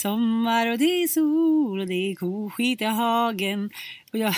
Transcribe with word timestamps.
sommar 0.00 0.66
och 0.66 0.78
det 0.78 1.02
är 1.02 1.08
sol 1.08 1.80
och 1.80 1.86
det 1.86 2.10
är 2.10 2.14
koskit 2.14 2.80
i 2.80 2.84
hagen. 2.84 3.70
Och 4.12 4.18
jag, 4.18 4.34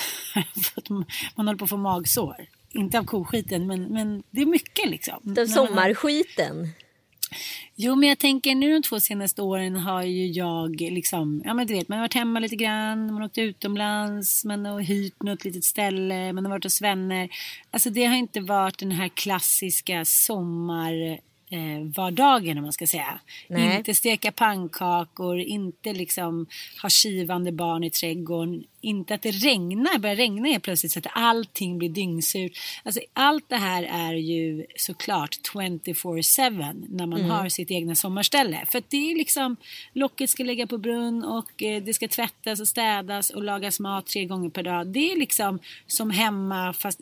man 1.37 1.47
håller 1.47 1.59
på 1.59 1.65
att 1.65 1.71
få 1.71 1.77
magsår. 1.77 2.37
Inte 2.71 2.99
av 2.99 3.05
koskiten, 3.05 3.67
men, 3.67 3.83
men 3.83 4.23
det 4.31 4.41
är 4.41 4.47
mycket 4.47 4.91
liksom. 4.91 5.21
Den 5.23 5.49
sommarskiten. 5.49 6.69
Jo, 7.75 7.95
men 7.95 8.09
jag 8.09 8.19
tänker 8.19 8.55
nu 8.55 8.73
de 8.73 8.83
två 8.83 9.01
senaste 9.01 9.43
åren 9.43 9.77
har 9.77 10.03
ju 10.03 10.27
jag 10.27 10.81
liksom, 10.81 11.43
ja 11.45 11.55
men 11.55 11.67
du 11.67 11.75
vet, 11.75 11.89
man 11.89 11.99
har 11.99 12.05
varit 12.05 12.15
hemma 12.15 12.41
lite 12.41 12.57
grann, 12.57 13.07
man 13.07 13.17
har 13.17 13.25
åkt 13.25 13.39
utomlands, 13.39 14.45
man 14.45 14.65
har 14.67 14.81
hyrt 14.81 15.23
något 15.23 15.45
litet 15.45 15.65
ställe, 15.65 16.33
man 16.33 16.45
har 16.45 16.51
varit 16.51 16.65
hos 16.65 16.83
vänner. 16.83 17.29
Alltså 17.71 17.91
det 17.91 18.05
har 18.05 18.17
inte 18.17 18.41
varit 18.41 18.79
den 18.79 18.91
här 18.91 19.09
klassiska 19.09 20.05
sommar 20.05 21.21
eh, 21.53 21.93
vardagen 21.97 22.59
om 22.59 22.65
man 22.65 22.73
ska 22.73 22.87
säga. 22.87 23.21
Nej. 23.49 23.77
Inte 23.77 23.95
steka 23.95 24.33
pannkakor, 24.33 25.39
inte 25.39 25.93
liksom 25.93 26.47
ha 26.83 26.89
kivande 26.89 27.53
barn 27.53 27.85
i 27.85 27.91
trädgården. 27.91 28.65
Inte 28.81 29.15
att 29.15 29.23
det 29.23 29.31
regnar, 29.31 29.99
börjar 29.99 30.17
regna 30.17 30.49
helt 30.49 30.65
plötsligt 30.65 30.93
så 30.93 30.99
att 30.99 31.07
allting 31.11 31.79
blir 31.79 31.89
dyngsurt. 31.89 32.53
Alltså 32.83 33.01
allt 33.13 33.49
det 33.49 33.57
här 33.57 33.83
är 33.83 34.15
ju 34.15 34.67
såklart 34.77 35.31
24-7 35.55 36.87
när 36.89 37.07
man 37.07 37.25
har 37.31 37.49
sitt 37.49 37.71
egna 37.71 37.95
sommarställe. 37.95 38.65
För 38.69 38.79
att 38.79 38.91
det 38.91 39.13
är 39.13 39.17
liksom, 39.17 39.57
locket 39.93 40.31
ska 40.31 40.45
ligga 40.45 40.67
på 40.67 40.79
brunn 40.79 41.25
och 41.25 41.63
eh, 41.63 41.83
det 41.83 41.95
ska 41.95 42.09
tvättas 42.09 42.61
och 42.61 42.69
städas 42.69 43.31
och 43.31 43.43
lagas 43.43 43.81
mat 43.81 44.07
tre 44.07 44.25
gånger 44.25 44.51
per 44.51 44.63
dag. 44.63 44.87
Det 44.87 45.13
är 45.13 45.17
liksom 45.17 45.59
som 45.87 46.11
hemma 46.11 46.73
fast, 46.73 47.01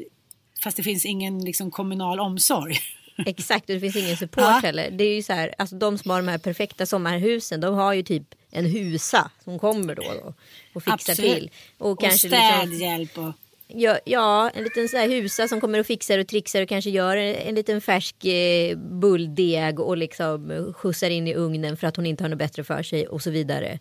fast 0.63 0.77
det 0.77 0.83
finns 0.83 1.07
ingen 1.07 1.45
liksom 1.45 1.71
kommunal 1.71 2.21
omsorg. 2.21 2.77
Exakt, 3.27 3.69
och 3.69 3.75
det 3.75 3.81
finns 3.81 3.97
ingen 3.97 4.17
support 4.17 4.43
Ja. 4.45 4.61
heller. 4.63 4.91
Det 4.91 5.05
är 5.05 5.15
ju 5.15 5.23
så 5.23 5.33
här, 5.33 5.55
alltså 5.59 5.77
de 5.77 5.99
som 5.99 6.11
har 6.11 6.19
de 6.23 6.29
här 6.29 6.39
perfekta 6.39 6.87
sommarhusen, 6.87 7.61
de 7.61 7.75
har 7.75 7.93
ju 7.95 8.03
typ 8.03 8.35
en 8.51 8.65
husa 8.65 9.31
som 9.45 9.59
kommer 9.59 9.95
då, 9.95 10.03
då 10.03 10.35
och 10.75 10.83
fixar 10.83 10.93
Absolut. 11.13 11.35
till. 11.35 11.51
Och, 11.79 11.91
Och 11.91 12.01
kanske 12.01 12.29
liksom, 12.29 12.45
städhjälp 12.61 13.19
och... 13.19 13.33
ja, 13.69 13.99
ja, 14.05 14.51
en 14.55 14.65
liten 14.65 14.89
så 14.89 14.97
här 14.97 15.09
husa 15.09 15.49
som 15.49 15.61
kommer 15.61 15.79
och 15.79 15.87
fixar 15.87 16.19
och 16.19 16.29
trixar 16.29 16.63
och 16.63 16.69
kanske 16.69 16.91
gör 16.91 17.17
en, 17.17 17.35
en 17.35 17.55
liten 17.55 17.81
färsk 17.81 18.25
eh, 18.25 18.79
bulldeg 18.79 19.81
och 19.81 19.97
liksom 19.97 20.73
skjutsar 20.77 21.11
in 21.11 21.29
i 21.29 21.35
ugnen 21.35 21.77
för 21.77 21.87
att 21.87 21.97
hon 21.97 22.07
inte 22.07 22.25
har 22.25 22.29
något 22.29 22.39
bättre 22.39 22.65
för 22.65 22.83
sig 22.83 23.09
och 23.09 23.23
så 23.23 23.31
vidare. 23.31 23.79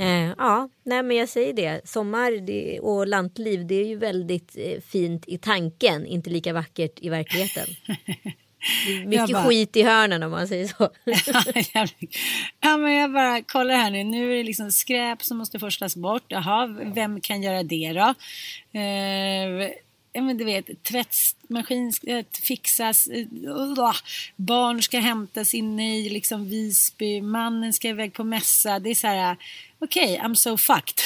Eh, 0.00 0.28
ja, 0.38 0.68
nej 0.82 1.02
men 1.02 1.16
jag 1.16 1.28
säger 1.28 1.52
det. 1.52 1.80
Sommar 1.84 2.46
det, 2.46 2.80
och 2.80 3.06
lantliv 3.06 3.66
det 3.66 3.74
är 3.74 3.86
ju 3.86 3.96
väldigt 3.96 4.56
eh, 4.58 4.80
fint 4.80 5.24
i 5.26 5.38
tanken, 5.38 6.06
inte 6.06 6.30
lika 6.30 6.52
vackert 6.52 6.92
i 7.00 7.08
verkligheten. 7.08 7.66
Mycket 9.06 9.32
bara- 9.32 9.48
skit 9.48 9.76
i 9.76 9.82
hörnen 9.82 10.22
om 10.22 10.30
man 10.30 10.48
säger 10.48 10.68
så. 10.68 10.90
Ja, 12.60 12.76
men 12.76 12.92
jag 12.92 13.12
bara 13.12 13.42
kollar 13.42 13.74
här 13.74 13.90
nu. 13.90 14.04
Nu 14.04 14.32
är 14.32 14.36
det 14.36 14.42
liksom 14.42 14.72
skräp 14.72 15.22
som 15.22 15.38
måste 15.38 15.58
forslas 15.58 15.96
bort. 15.96 16.24
Jaha, 16.28 16.66
vem 16.94 17.20
kan 17.20 17.42
göra 17.42 17.62
det 17.62 17.92
då? 17.92 18.14
Eh, 18.78 19.70
ja, 20.12 20.22
men 20.22 20.38
du 20.38 20.44
vet, 20.44 20.82
tvättmaskin 20.82 21.92
ska 21.92 22.24
fixas. 22.42 23.06
Eh, 23.06 23.26
uh, 23.48 23.92
barn 24.36 24.82
ska 24.82 24.98
hämtas 24.98 25.54
inne 25.54 25.98
i 25.98 26.08
liksom 26.08 26.48
Visby. 26.48 27.20
Mannen 27.20 27.72
ska 27.72 27.88
iväg 27.88 28.12
på 28.12 28.24
mässa. 28.24 28.78
Det 28.78 28.90
är 28.90 28.94
så 28.94 29.06
här, 29.06 29.36
okej, 29.78 30.20
I'm 30.24 30.34
so 30.34 30.56
fucked. 30.56 31.00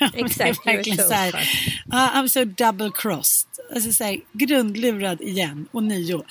Exakt, 0.14 0.66
you're 0.66 0.96
so 1.08 1.12
här, 1.12 1.30
fucked. 1.30 1.72
ja, 1.90 2.10
I'm 2.14 2.28
so 2.28 2.44
double 2.44 2.90
crossed. 2.94 3.48
Alltså 3.74 3.92
så 3.92 4.04
här, 4.04 4.20
grundlurad 4.32 5.20
igen 5.20 5.68
och 5.72 5.82
nio. 5.82 6.24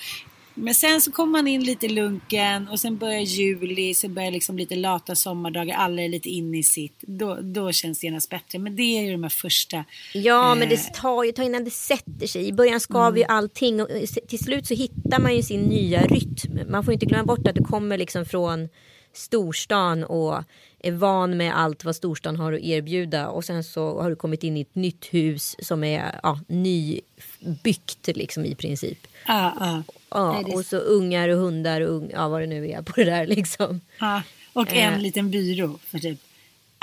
Men 0.54 0.74
sen 0.74 1.00
så 1.00 1.12
kommer 1.12 1.32
man 1.32 1.48
in 1.48 1.64
lite 1.64 1.88
lunken 1.88 2.68
och 2.68 2.80
sen 2.80 2.96
börjar 2.96 3.20
juli, 3.20 3.94
så 3.94 4.08
börjar 4.08 4.30
liksom 4.30 4.58
lite 4.58 4.74
lata 4.74 5.14
sommardagar, 5.14 5.76
alla 5.76 6.02
är 6.02 6.08
lite 6.08 6.28
inne 6.28 6.58
i 6.58 6.62
sitt. 6.62 6.98
Då, 7.00 7.38
då 7.42 7.72
känns 7.72 7.98
det 7.98 8.06
genast 8.06 8.30
bättre. 8.30 8.58
Men 8.58 8.76
det 8.76 8.82
är 8.82 9.02
ju 9.02 9.12
de 9.12 9.22
här 9.22 9.30
första. 9.30 9.84
Ja, 10.12 10.54
men 10.54 10.62
eh, 10.62 10.68
det 10.68 10.94
tar 10.94 11.24
ju 11.24 11.32
tag 11.32 11.46
innan 11.46 11.64
det 11.64 11.70
sätter 11.70 12.26
sig. 12.26 12.46
I 12.48 12.52
början 12.52 12.80
skaver 12.80 13.18
ju 13.18 13.24
allting 13.24 13.82
och 13.82 13.90
eh, 13.90 14.06
till 14.28 14.38
slut 14.38 14.66
så 14.66 14.74
hittar 14.74 15.18
man 15.18 15.36
ju 15.36 15.42
sin 15.42 15.60
nya 15.60 16.02
rytm. 16.02 16.60
Man 16.70 16.84
får 16.84 16.94
inte 16.94 17.06
glömma 17.06 17.24
bort 17.24 17.48
att 17.48 17.54
du 17.54 17.64
kommer 17.64 17.98
liksom 17.98 18.24
från 18.24 18.68
storstan 19.12 20.04
och 20.04 20.44
är 20.86 20.92
van 20.92 21.36
med 21.36 21.58
allt 21.58 21.84
vad 21.84 21.96
storstan 21.96 22.36
har 22.36 22.52
att 22.52 22.60
erbjuda 22.60 23.28
och 23.28 23.44
sen 23.44 23.64
så 23.64 24.02
har 24.02 24.10
du 24.10 24.16
kommit 24.16 24.42
in 24.44 24.56
i 24.56 24.60
ett 24.60 24.74
nytt 24.74 25.04
hus 25.10 25.56
som 25.58 25.84
är 25.84 26.20
ja, 26.22 26.40
nybyggt 26.48 28.06
liksom 28.16 28.44
i 28.44 28.54
princip. 28.54 28.98
Ja, 29.26 29.52
ja. 29.60 29.82
Ja, 30.10 30.32
Nej, 30.32 30.44
det- 30.44 30.52
och 30.56 30.64
så 30.66 30.76
ungar 30.76 31.28
och 31.28 31.38
hundar 31.38 31.80
och 31.80 31.90
ung, 31.90 32.10
ja, 32.12 32.28
vad 32.28 32.40
det 32.40 32.46
nu 32.46 32.70
är 32.70 32.82
på 32.82 32.92
det 32.96 33.04
där 33.04 33.26
liksom. 33.26 33.80
Ja, 34.00 34.22
och 34.52 34.72
en 34.72 34.92
Eh. 34.94 35.00
liten 35.00 35.30
byrå 35.30 35.78
för 35.86 35.98
typ 35.98 36.18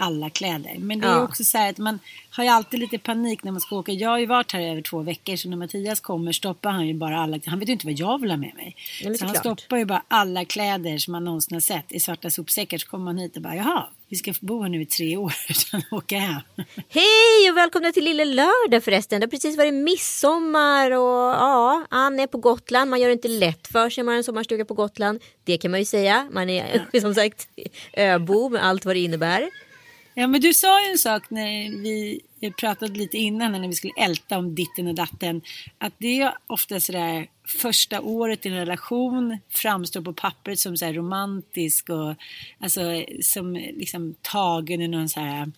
alla 0.01 0.29
kläder. 0.29 0.75
Men 0.79 0.99
det 0.99 1.07
är 1.07 1.11
Ja. 1.11 1.23
också 1.23 1.43
så 1.43 1.57
här 1.57 1.69
att 1.69 1.77
man 1.77 1.99
har 2.29 2.43
ju 2.43 2.49
alltid 2.49 2.79
lite 2.79 2.97
panik 2.97 3.43
när 3.43 3.51
man 3.51 3.61
ska 3.61 3.75
åka. 3.75 3.91
Jag 3.91 4.09
har 4.09 4.19
ju 4.19 4.25
varit 4.25 4.51
här 4.51 4.61
över 4.61 4.81
två 4.81 4.99
veckor 5.01 5.35
så 5.35 5.49
när 5.49 5.57
Mattias 5.57 5.99
kommer 5.99 6.31
stoppar 6.31 6.69
han 6.71 6.87
ju 6.87 6.93
bara 6.93 7.19
alla. 7.19 7.39
Han 7.45 7.59
vet 7.59 7.69
ju 7.69 7.73
inte 7.73 7.85
vad 7.85 7.99
jag 7.99 8.21
vill 8.21 8.29
ha 8.29 8.37
med 8.37 8.55
mig. 8.55 8.75
Ja, 9.03 9.13
så 9.13 9.25
han 9.25 9.35
stoppar 9.35 9.77
ju 9.77 9.85
bara 9.85 10.03
alla 10.07 10.45
kläder 10.45 10.97
som 10.97 11.11
man 11.11 11.23
någonsin 11.23 11.55
har 11.55 11.61
sett 11.61 11.91
i 11.91 11.99
svarta 11.99 12.29
sopsäckar. 12.29 12.77
Så 12.77 12.87
kommer 12.87 13.05
man 13.05 13.17
hit 13.17 13.35
och 13.35 13.41
bara 13.41 13.55
jaha, 13.55 13.87
vi 14.07 14.15
ska 14.15 14.33
bo 14.39 14.61
här 14.61 14.69
nu 14.69 14.81
i 14.81 14.85
tre 14.85 15.17
år 15.17 15.33
utan 15.49 15.81
åka 15.91 16.17
hem. 16.17 16.41
Hej 16.89 17.51
och 17.51 17.57
välkomna 17.57 17.91
till 17.91 18.03
Lille 18.03 18.25
Lördag 18.25 18.83
förresten. 18.83 19.19
Det 19.19 19.25
har 19.25 19.31
precis 19.31 19.57
varit 19.57 19.73
midsommar 19.73 20.91
och 20.91 21.31
ja, 21.33 21.85
Ann 21.89 22.19
är 22.19 22.27
på 22.27 22.37
Gotland. 22.37 22.89
Man 22.89 22.99
gör 22.99 23.07
det 23.07 23.13
inte 23.13 23.27
lätt 23.27 23.67
för 23.67 23.89
sig 23.89 24.01
om 24.01 24.05
man 24.05 24.13
har 24.13 24.17
en 24.17 24.23
sommarstuga 24.23 24.65
på 24.65 24.73
Gotland. 24.73 25.19
Det 25.43 25.57
kan 25.57 25.71
man 25.71 25.79
ju 25.79 25.85
säga. 25.85 26.27
Man 26.31 26.49
är 26.49 26.99
som 27.01 27.15
sagt 27.15 27.47
öbo 27.93 28.49
med 28.49 28.65
allt 28.65 28.85
vad 28.85 28.95
det 28.95 28.99
innebär. 28.99 29.49
Ja 30.13 30.27
men 30.27 30.41
du 30.41 30.53
sa 30.53 30.85
ju 30.85 30.91
en 30.91 30.97
sak 30.97 31.29
när 31.29 31.69
vi 31.81 32.21
pratade 32.59 32.93
lite 32.93 33.17
innan 33.17 33.51
när 33.51 33.67
vi 33.67 33.73
skulle 33.73 33.93
älta 33.97 34.37
om 34.37 34.55
ditten 34.55 34.87
och 34.87 34.95
datten. 34.95 35.41
Att 35.77 35.93
det 35.97 36.21
är 36.21 36.33
ofta 36.47 36.79
sådär 36.79 37.27
första 37.45 38.01
året 38.01 38.45
i 38.45 38.49
en 38.49 38.55
relation 38.55 39.37
framstår 39.49 40.01
på 40.01 40.13
pappret 40.13 40.59
som 40.59 40.77
så 40.77 40.85
här 40.85 40.93
romantisk 40.93 41.89
och 41.89 42.15
alltså 42.59 43.03
som 43.21 43.53
liksom 43.53 44.15
tagen 44.21 44.81
i 44.81 44.87
någon 44.87 45.09
så 45.09 45.19
här 45.19 45.51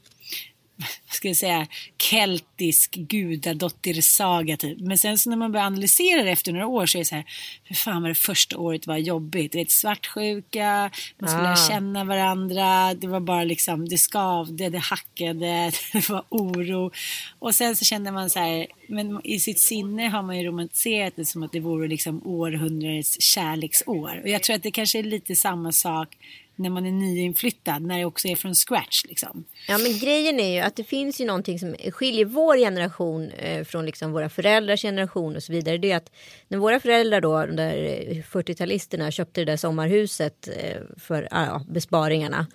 ska 1.12 1.28
jag 1.28 1.38
säga, 1.38 1.68
keltisk 1.98 2.96
gudadottersaga 2.96 4.58
typ. 4.58 4.80
Men 4.80 4.98
sen 4.98 5.18
så 5.18 5.30
när 5.30 5.38
man 5.38 5.52
börjar 5.52 5.66
analysera 5.66 6.24
det 6.24 6.31
efter 6.31 6.52
några 6.52 6.68
år 6.68 6.86
så 6.86 6.98
är 6.98 7.00
det 7.00 7.06
så 7.06 7.16
här, 7.16 7.25
hur 7.64 7.75
fan 7.75 8.02
var 8.02 8.10
det 8.10 8.16
första 8.16 8.58
året 8.58 8.88
var 8.88 8.98
jobbigt? 8.98 9.52
Du 9.52 9.58
vet 9.58 9.72
svartsjuka, 9.72 10.92
man 11.20 11.30
skulle 11.30 11.52
Ah. 11.52 11.68
känna 11.70 12.04
varandra, 12.04 12.94
det 12.94 13.08
var 13.08 13.20
bara 13.20 13.44
liksom, 13.44 13.90
det 13.90 13.98
skavde, 13.98 14.70
det 14.70 14.78
hackade, 14.78 15.72
det 15.94 16.10
var 16.10 16.24
oro. 16.30 16.92
Och 17.40 17.56
sen 17.56 17.75
så 17.75 17.86
kände 17.86 18.12
man 18.12 18.30
så 18.30 18.40
här, 18.40 18.68
men 18.88 19.22
i 19.24 19.40
sitt 19.40 19.60
sinne 19.60 20.08
har 20.10 20.22
man 20.22 20.40
ju 20.40 20.48
romantiserat 20.48 21.14
det 21.16 21.25
som 21.25 21.44
att 21.44 21.52
det 21.52 21.60
vore 21.60 21.88
liksom 21.88 22.28
århundradets 22.28 23.22
kärleksår. 23.22 24.22
Och 24.24 24.30
jag 24.30 24.44
tror 24.44 24.56
att 24.56 24.64
det 24.64 24.72
kanske 24.72 25.00
är 25.00 25.04
lite 25.04 25.36
samma 25.36 25.72
sak 25.72 26.18
när 26.55 26.69
man 26.69 26.85
är 26.85 26.91
nyinflyttad, 26.91 27.81
när 27.81 27.97
det 27.97 28.05
också 28.05 28.27
är 28.27 28.35
från 28.35 28.55
scratch 28.55 29.05
liksom. 29.05 29.45
Ja 29.67 29.77
men 29.77 30.00
grejen 30.00 30.39
är 30.39 30.53
ju 30.53 30.59
att 30.59 30.75
det 30.75 30.83
finns 30.83 31.21
ju 31.21 31.25
någonting 31.25 31.59
som 31.59 31.75
skiljer 31.91 32.25
vår 32.25 32.57
generation 32.57 33.31
eh, 33.31 33.63
från 33.63 33.85
liksom 33.85 34.11
våra 34.11 34.29
föräldrars 34.29 34.81
generation 34.81 35.35
och 35.35 35.44
så 35.44 35.51
vidare. 35.53 35.77
Det 35.77 35.91
är 35.91 35.97
att 35.97 36.11
när 36.47 36.57
våra 36.57 36.79
föräldrar 36.79 37.21
då, 37.21 37.45
de 37.45 37.55
där 37.55 37.77
eh, 37.77 38.23
40-talisterna 38.23 39.11
köpte 39.11 39.41
det 39.41 39.45
där 39.45 39.57
sommarhuset 39.57 40.47
eh, 40.47 40.81
för 40.97 41.27
ah, 41.31 41.45
ja, 41.45 41.65
besparingarna. 41.69 42.47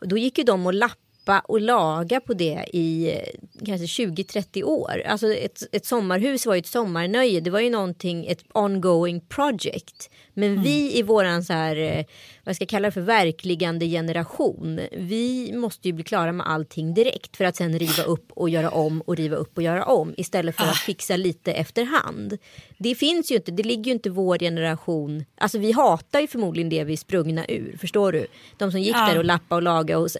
Då 0.00 0.18
gick 0.18 0.38
ju 0.38 0.44
de 0.44 0.66
och 0.66 0.74
lappade 0.74 1.05
lappa 1.26 1.40
och 1.48 1.60
laga 1.60 2.20
på 2.20 2.34
det 2.34 2.64
i 2.72 3.10
eh, 3.10 3.64
kanske 3.66 3.86
20-30 3.86 4.62
år. 4.62 5.02
Alltså 5.06 5.34
ett, 5.34 5.62
ett 5.72 5.86
sommarhus 5.86 6.46
var 6.46 6.54
ju 6.54 6.58
ett 6.58 6.66
sommarnöje. 6.66 7.40
Det 7.40 7.50
var 7.50 7.60
ju 7.60 7.70
någonting, 7.70 8.26
ett 8.26 8.44
ongoing 8.52 9.20
project. 9.20 10.10
Men 10.34 10.62
vi 10.62 10.98
i 10.98 11.02
våran 11.02 11.44
så 11.44 11.52
här, 11.52 11.76
eh, 11.76 12.04
vad 12.44 12.56
ska 12.56 12.62
jag 12.62 12.68
kalla 12.68 12.88
det 12.88 12.92
för, 12.92 13.00
verkligande 13.00 13.86
generation. 13.86 14.80
Vi 14.92 15.52
måste 15.54 15.88
ju 15.88 15.92
bli 15.94 16.04
klara 16.04 16.32
med 16.32 16.46
allting 16.46 16.94
direkt 16.94 17.36
för 17.36 17.44
att 17.44 17.56
sen 17.56 17.78
riva 17.78 18.02
upp 18.02 18.32
och 18.32 18.50
göra 18.50 18.70
om 18.70 19.00
och 19.00 19.16
riva 19.16 19.36
upp 19.36 19.56
och 19.56 19.62
göra 19.62 19.84
om 19.84 20.14
istället 20.16 20.56
för 20.56 20.64
att 20.64 20.76
fixa 20.76 21.16
lite 21.16 21.52
efterhand. 21.52 22.38
Det 22.78 22.94
finns 22.94 23.30
ju 23.30 23.34
inte, 23.34 23.50
det 23.50 23.62
ligger 23.62 23.84
ju 23.84 23.92
inte 23.92 24.10
vår 24.10 24.38
generation, 24.38 25.24
alltså 25.38 25.58
vi 25.58 25.72
hatar 25.72 26.20
ju 26.20 26.26
förmodligen 26.26 26.68
det 26.68 26.84
vi 26.84 26.92
är 26.92 26.96
sprungna 26.96 27.46
ur, 27.48 27.76
förstår 27.80 28.12
du? 28.12 28.26
De 28.58 28.70
som 28.70 28.80
gick 28.80 28.94
där 28.94 29.18
och 29.18 29.24
lappa 29.24 29.54
och 29.54 29.62
laga 29.62 29.98
och 29.98 30.10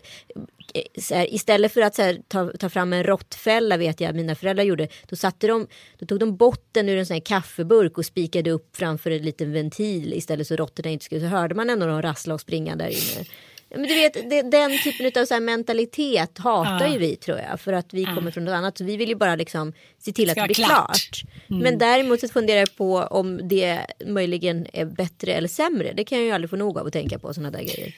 här, 1.11 1.34
istället 1.34 1.73
för 1.73 1.81
att 1.81 1.99
här, 1.99 2.20
ta, 2.28 2.50
ta 2.58 2.69
fram 2.69 2.93
en 2.93 3.05
råttfälla 3.05 3.76
vet 3.76 4.00
jag 4.00 4.14
mina 4.14 4.34
föräldrar 4.34 4.64
gjorde. 4.64 4.88
Då, 5.08 5.17
satte 5.17 5.46
de, 5.46 5.67
då 5.99 6.06
tog 6.06 6.19
de 6.19 6.37
botten 6.37 6.88
ur 6.88 6.99
en 6.99 7.06
sån 7.06 7.14
här 7.14 7.20
kaffeburk 7.20 7.99
och 7.99 8.06
spikade 8.06 8.50
upp 8.50 8.76
framför 8.76 9.11
en 9.11 9.23
liten 9.23 9.52
ventil 9.52 10.12
istället 10.12 10.46
så 10.46 10.56
råttorna 10.56 10.90
inte 10.90 11.05
skulle. 11.05 11.20
Så 11.20 11.26
hörde 11.26 11.55
man 11.55 11.70
ändå 11.70 11.87
dem 11.87 12.02
rassla 12.02 12.34
och 12.34 12.40
springa 12.40 12.76
där 12.76 12.88
inne. 12.88 13.26
Ja, 13.69 13.76
Men 13.78 13.88
du 13.88 13.94
vet, 13.94 14.31
det, 14.31 14.43
den 14.43 14.78
typen 14.78 15.23
av 15.23 15.26
så 15.26 15.40
mentalitet 15.40 16.38
hatar 16.38 16.87
Ja. 16.87 16.93
ju 16.93 16.99
vi 16.99 17.17
tror 17.17 17.38
jag. 17.38 17.61
För 17.61 17.73
att 17.73 17.94
vi 17.94 18.05
kommer 18.05 18.31
från 18.31 18.44
något 18.44 18.52
annat. 18.52 18.78
Så 18.78 18.84
vi 18.84 18.96
vill 18.96 19.08
ju 19.08 19.14
bara 19.14 19.37
liksom 19.37 19.73
se 19.99 20.12
till 20.12 20.31
att 20.31 20.37
det 20.37 20.43
blir 20.43 20.55
klart. 20.55 20.69
klart. 20.69 21.23
Men 21.46 21.78
däremot 21.78 22.20
så 22.20 22.28
funderar 22.28 22.58
jag 22.58 22.76
på 22.76 22.96
om 22.96 23.49
det 23.49 23.87
möjligen 24.06 24.67
är 24.73 24.84
bättre 24.84 25.32
eller 25.32 25.49
sämre. 25.49 25.93
Det 25.96 26.05
kan 26.05 26.19
jag 26.19 26.26
ju 26.26 26.32
aldrig 26.32 26.50
få 26.50 26.56
nog 26.56 26.78
av 26.78 26.87
att 26.87 26.93
tänka 26.93 27.19
på 27.19 27.34
sådana 27.34 27.50
där 27.50 27.64
grejer. 27.64 27.94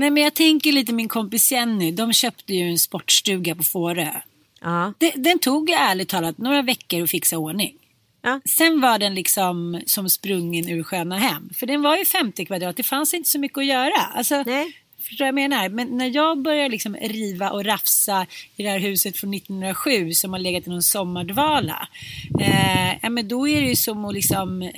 Nej 0.00 0.10
men 0.10 0.22
jag 0.22 0.34
tänker 0.34 0.72
lite 0.72 0.92
min 0.92 1.08
kompis 1.08 1.52
Jenny, 1.52 1.90
de 1.90 2.12
köpte 2.12 2.54
ju 2.54 2.70
en 2.70 2.78
sportstuga 2.78 3.54
på 3.54 3.62
Fårö. 3.62 4.12
Ja. 4.60 4.92
Den 5.14 5.38
tog 5.38 5.70
ju 5.70 5.74
ärligt 5.74 6.08
talat 6.08 6.38
några 6.38 6.62
veckor 6.62 7.02
att 7.02 7.10
fixa 7.10 7.38
ordning. 7.38 7.74
Ja. 8.22 8.40
Sen 8.44 8.80
var 8.80 8.98
den 8.98 9.14
liksom 9.14 9.80
som 9.86 10.08
sprungen 10.10 10.68
ur 10.68 10.82
sköna 10.82 11.18
hem. 11.18 11.50
För 11.54 11.66
den 11.66 11.82
var 11.82 11.96
ju 11.96 12.04
50 12.04 12.44
kvadrat, 12.44 12.76
det 12.76 12.82
fanns 12.82 13.14
inte 13.14 13.28
så 13.28 13.38
mycket 13.38 13.58
att 13.58 13.66
göra. 13.66 14.00
Alltså, 14.14 14.42
Nej. 14.46 14.76
Förstår 15.00 15.26
jag 15.26 15.34
menar? 15.34 15.68
Men 15.68 15.98
när 15.98 16.14
jag 16.14 16.42
börjar 16.42 16.68
liksom 16.68 16.96
riva 16.96 17.50
och 17.50 17.64
rafsa 17.64 18.26
i 18.56 18.62
det 18.62 18.68
här 18.68 18.78
huset 18.78 19.16
från 19.16 19.34
1907 19.34 20.12
som 20.12 20.32
har 20.32 20.40
legat 20.40 20.66
i 20.66 20.70
någon 20.70 20.82
sommardvala. 20.82 21.88
Eh, 22.40 22.98
ja, 23.02 23.10
men 23.10 23.28
då 23.28 23.48
är 23.48 23.60
det 23.60 23.68
ju 23.68 23.76
som 23.76 24.04
att 24.04 24.14
liksom 24.14 24.70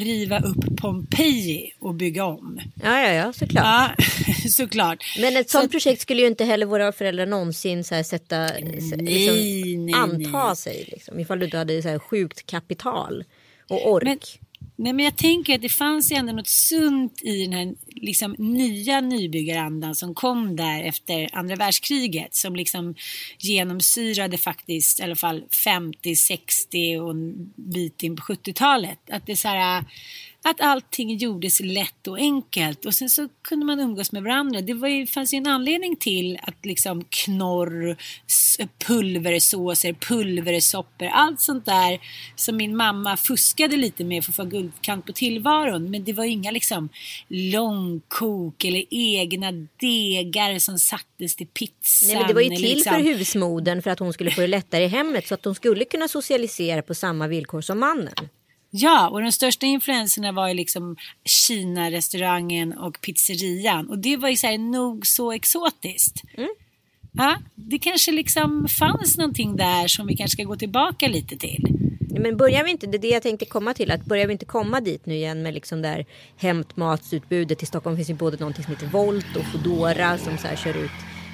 riva 0.00 0.38
upp 0.40 0.76
Pompeji 0.76 1.72
och 1.78 1.94
bygga 1.94 2.24
om. 2.24 2.60
Ja, 2.82 3.00
ja, 3.00 3.12
ja, 3.12 3.32
såklart. 3.32 3.64
Ja, 3.64 4.04
såklart. 4.50 5.04
Men 5.20 5.36
ett 5.36 5.50
Så 5.50 5.58
sånt 5.58 5.64
att- 5.64 5.70
projekt 5.70 6.02
skulle 6.02 6.20
ju 6.22 6.26
inte 6.28 6.44
heller 6.44 6.66
våra 6.66 6.92
föräldrar 6.92 7.26
någonsin 7.26 7.84
så 7.84 7.94
här 7.94 8.02
sätta, 8.02 8.38
Nej, 8.38 8.72
liksom, 8.74 8.98
nej, 9.04 9.92
anta 9.94 10.46
nej. 10.46 10.56
sig. 10.56 10.88
Liksom, 10.92 11.20
ifall 11.20 11.38
du 11.38 11.44
inte 11.44 11.58
hade 11.58 11.82
så 11.82 11.88
här 11.88 11.98
sjukt 11.98 12.46
kapital 12.46 13.24
och 13.70 13.90
ork. 13.92 14.04
Men, 14.04 14.18
nej, 14.76 14.92
men 14.92 15.04
jag 15.04 15.16
tänker 15.16 15.54
att 15.54 15.62
det 15.62 15.68
fanns 15.68 16.12
ju 16.12 16.16
ändå 16.16 16.32
något 16.32 16.48
sunt 16.48 17.22
i 17.22 17.44
den 17.44 17.52
här 17.52 17.74
liksom, 17.96 18.34
nya 18.38 19.00
nybyggarandan 19.00 19.94
som 19.94 20.14
kom 20.14 20.56
där 20.56 20.82
efter 20.82 21.28
andra 21.32 21.56
världskriget. 21.56 22.34
Som 22.34 22.56
liksom 22.56 22.94
genomsyrade 23.38 24.38
faktiskt 24.38 25.00
i 25.00 25.02
alla 25.02 25.16
fall 25.16 25.44
50, 25.64 26.16
60 26.16 26.98
och 26.98 27.10
en 27.10 27.52
bit 27.56 28.02
in 28.02 28.16
på 28.16 28.22
70-talet. 28.22 28.98
Att 29.10 29.26
det 29.26 29.32
är 29.32 29.36
så 29.36 29.48
här, 29.48 29.84
att 30.50 30.60
allting 30.60 31.16
gjordes 31.16 31.60
lätt 31.60 32.06
och 32.06 32.18
enkelt 32.18 32.84
och 32.84 32.94
sen 32.94 33.10
så 33.10 33.28
kunde 33.42 33.66
man 33.66 33.80
umgås 33.80 34.12
med 34.12 34.22
varandra. 34.22 34.60
Det 34.60 34.74
var 34.74 34.88
ju, 34.88 35.06
fanns 35.06 35.34
ju 35.34 35.36
en 35.36 35.46
anledning 35.46 35.96
till 35.96 36.38
att 36.42 36.66
liksom 36.66 37.04
knorr, 37.04 37.96
pulversåser, 38.86 39.92
pulversoppor, 39.92 41.06
allt 41.06 41.40
sånt 41.40 41.64
där 41.64 42.00
som 42.36 42.56
min 42.56 42.76
mamma 42.76 43.16
fuskade 43.16 43.76
lite 43.76 44.04
med 44.04 44.24
för 44.24 44.32
att 44.32 44.36
få 44.36 44.44
guldkant 44.44 45.06
på 45.06 45.12
tillvaron. 45.12 45.90
Men 45.90 46.04
det 46.04 46.12
var 46.12 46.24
ju 46.24 46.30
inga 46.30 46.50
liksom 46.50 46.88
långkok 47.86 48.64
eller 48.64 48.84
egna 48.90 49.52
degar 49.80 50.58
som 50.58 50.78
sattes 50.78 51.36
till 51.36 51.46
pizzan. 51.46 52.08
Nej, 52.08 52.16
men 52.16 52.26
det 52.28 52.34
var 52.34 52.40
ju 52.40 52.48
till 52.50 52.60
liksom- 52.62 52.94
för 52.94 53.00
husmodern 53.00 53.82
för 53.82 53.90
att 53.90 53.98
hon 53.98 54.12
skulle 54.12 54.30
få 54.30 54.40
det 54.40 54.46
lättare 54.46 54.84
i 54.84 54.88
hemmet 54.88 55.26
så 55.26 55.34
att 55.34 55.44
hon 55.44 55.54
skulle 55.54 55.84
kunna 55.84 56.08
socialisera 56.08 56.82
på 56.82 56.94
samma 56.94 57.26
villkor 57.26 57.60
som 57.60 57.78
mannen. 57.78 58.14
Ja, 58.70 59.08
och 59.08 59.22
de 59.22 59.32
största 59.32 59.66
influenserna 59.66 60.32
var 60.32 60.48
ju 60.48 60.54
liksom 60.54 60.96
Kina-restaurangen 61.24 62.72
och 62.72 63.00
pizzerian. 63.00 63.90
Och 63.90 63.98
det 63.98 64.16
var 64.16 64.28
ju 64.28 64.36
så 64.36 64.46
här 64.46 64.58
nog 64.58 65.06
så 65.06 65.32
exotiskt. 65.32 66.22
Ja, 67.12 67.36
det 67.54 67.78
kanske 67.78 68.12
liksom 68.12 68.68
fanns 68.68 69.16
någonting 69.16 69.56
där 69.56 69.88
som 69.88 70.06
vi 70.06 70.16
kanske 70.16 70.32
ska 70.36 70.44
gå 70.44 70.56
tillbaka 70.56 71.08
lite 71.08 71.36
till. 71.36 71.85
Men 72.18 72.36
börjar 72.36 72.64
vi 72.64 72.70
inte, 72.70 72.86
det 72.86 72.96
är 72.96 72.98
det 72.98 73.08
jag 73.08 73.22
tänkte 73.22 73.46
komma 73.46 73.74
till, 73.74 73.90
att 73.90 74.04
börjar 74.04 74.26
vi 74.26 74.32
inte 74.32 74.44
komma 74.44 74.80
dit 74.80 75.06
nu 75.06 75.14
igen 75.14 75.42
med 75.42 75.54
liksom 75.54 75.82
där 75.82 76.06
hämtmatsutbudet. 76.36 77.62
I 77.62 77.66
Stockholm 77.66 77.96
finns 77.96 78.10
ju 78.10 78.14
både 78.14 78.36
någonting 78.36 78.64
som 78.64 78.74
heter 78.74 78.86
Volt 78.86 79.36
och 79.36 79.44
Foodora 79.44 80.18
som 80.18 80.38
så 80.38 80.46
här 80.46 80.56
kör 80.56 80.76
ut 80.76 80.90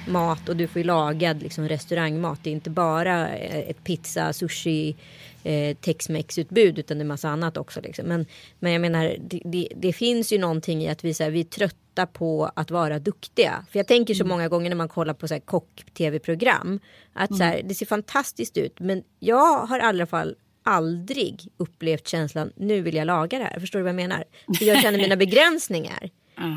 mat 0.07 0.49
och 0.49 0.55
du 0.55 0.67
får 0.67 0.79
ju 0.79 0.83
lagad 0.83 1.43
liksom 1.43 1.69
restaurangmat. 1.69 2.39
Det 2.43 2.49
är 2.49 2.51
inte 2.51 2.69
bara 2.69 3.37
eh, 3.37 3.69
ett 3.69 3.83
pizza, 3.83 4.33
sushi, 4.33 4.95
eh, 5.43 5.77
tex-mex 5.77 6.37
utbud 6.37 6.79
utan 6.79 6.97
det 6.97 7.03
är 7.03 7.05
massa 7.05 7.29
annat 7.29 7.57
också. 7.57 7.81
Liksom. 7.81 8.05
Men, 8.05 8.25
men 8.59 8.71
jag 8.71 8.81
menar, 8.81 9.15
det, 9.19 9.41
det, 9.45 9.67
det 9.75 9.93
finns 9.93 10.33
ju 10.33 10.37
någonting 10.37 10.83
i 10.83 10.89
att 10.89 11.03
vi, 11.03 11.13
så 11.13 11.23
här, 11.23 11.31
vi 11.31 11.39
är 11.39 11.43
trötta 11.43 12.05
på 12.05 12.51
att 12.55 12.71
vara 12.71 12.99
duktiga. 12.99 13.65
För 13.71 13.79
jag 13.79 13.87
tänker 13.87 14.13
så 14.13 14.25
många 14.25 14.47
gånger 14.47 14.69
när 14.69 14.77
man 14.77 14.89
kollar 14.89 15.13
på 15.13 15.27
kock-tv-program 15.45 16.79
att 17.13 17.37
så 17.37 17.43
här, 17.43 17.61
det 17.63 17.75
ser 17.75 17.85
fantastiskt 17.85 18.57
ut 18.57 18.79
men 18.79 19.03
jag 19.19 19.65
har 19.65 19.79
i 19.79 19.81
alla 19.81 20.05
fall 20.05 20.35
aldrig 20.63 21.47
upplevt 21.57 22.07
känslan 22.07 22.51
nu 22.55 22.81
vill 22.81 22.95
jag 22.95 23.05
laga 23.05 23.39
det 23.39 23.45
här. 23.45 23.59
Förstår 23.59 23.79
du 23.79 23.83
vad 23.83 23.89
jag 23.89 23.95
menar? 23.95 24.23
För 24.57 24.65
jag 24.65 24.81
känner 24.81 24.97
mina 24.97 25.15
begränsningar. 25.15 26.09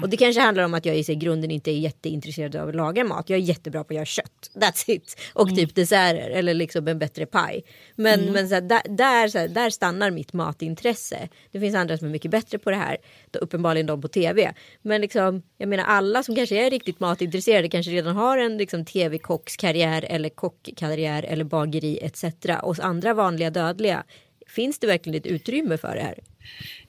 Och 0.03 0.09
det 0.09 0.17
kanske 0.17 0.41
handlar 0.41 0.65
om 0.65 0.75
att 0.75 0.87
jag 0.87 0.97
i 0.97 1.05
sig 1.05 1.17
grunden 1.17 1.51
inte 1.51 1.71
är 1.71 1.79
jätteintresserad 1.79 2.57
av 2.57 2.69
att 2.69 2.75
laga 2.75 3.05
mat. 3.05 3.31
Jag 3.31 3.39
är 3.39 3.43
jättebra 3.43 3.85
på 3.85 3.93
att 3.93 3.95
göra 3.95 4.05
kött. 4.05 4.51
That's 4.55 4.91
it. 4.91 5.21
Och 5.33 5.57
typ 5.57 5.75
desserter 5.75 6.31
eller 6.31 6.55
liksom 6.55 6.89
en 6.89 6.99
bättre 6.99 7.27
paj. 7.27 7.65
Men, 7.95 8.33
men 8.33 8.49
så 8.49 8.55
här, 8.55 8.63
där, 8.63 8.83
där, 8.89 9.29
så 9.29 9.39
här, 9.39 9.49
där 9.49 9.71
stannar 9.71 10.11
mitt 10.11 10.33
matintresse. 10.33 11.29
Det 11.53 11.61
finns 11.61 11.77
andra 11.77 11.99
som 11.99 12.09
är 12.09 12.13
mycket 12.13 12.31
bättre 12.31 12.59
på 12.59 12.71
det 12.71 12.77
här. 12.77 12.97
Då, 13.31 13.39
uppenbarligen 13.39 13.87
de 13.87 14.01
på 14.01 14.09
tv. 14.09 14.55
Men 14.83 15.01
liksom, 15.01 15.43
jag 15.59 15.69
menar 15.69 15.85
alla 15.85 16.23
som 16.23 16.37
kanske 16.37 16.67
är 16.67 16.71
riktigt 16.71 17.01
matintresserade 17.01 17.69
kanske 17.69 17.93
redan 17.93 18.17
har 18.17 18.39
en 18.39 18.57
liksom, 18.57 18.85
tv-kockskarriär 18.85 20.07
eller 20.09 20.29
kockkarriär 20.29 21.23
eller 21.23 21.45
bageri 21.45 21.99
etc. 22.03 22.25
Och 22.63 22.77
andra 22.81 23.15
vanliga 23.15 23.51
dödliga. 23.51 24.05
Finns 24.47 24.79
det 24.79 24.87
verkligen 24.87 25.19
ett 25.19 25.27
utrymme 25.27 25.79
för 25.79 25.95
det 25.95 26.03
här? 26.03 26.19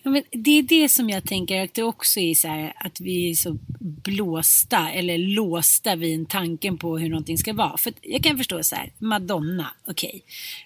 Ja, 0.03 0.11
men 0.11 0.23
det 0.31 0.59
är 0.59 0.63
det 0.63 0.89
som 0.89 1.09
jag 1.09 1.23
tänker 1.23 1.63
att 1.63 1.73
det 1.73 1.83
också 1.83 2.19
är 2.19 2.35
så 2.35 2.47
här 2.47 2.73
att 2.75 3.01
vi 3.01 3.29
är 3.31 3.35
så 3.35 3.57
blåsta 3.79 4.91
eller 4.91 5.17
låsta 5.17 5.95
vid 5.95 6.29
tanken 6.29 6.77
på 6.77 6.97
hur 6.97 7.09
någonting 7.09 7.37
ska 7.37 7.53
vara. 7.53 7.77
För 7.77 7.93
jag 8.01 8.23
kan 8.23 8.37
förstå 8.37 8.63
så 8.63 8.75
här, 8.75 8.91
Madonna, 8.97 9.71
okej. 9.87 10.21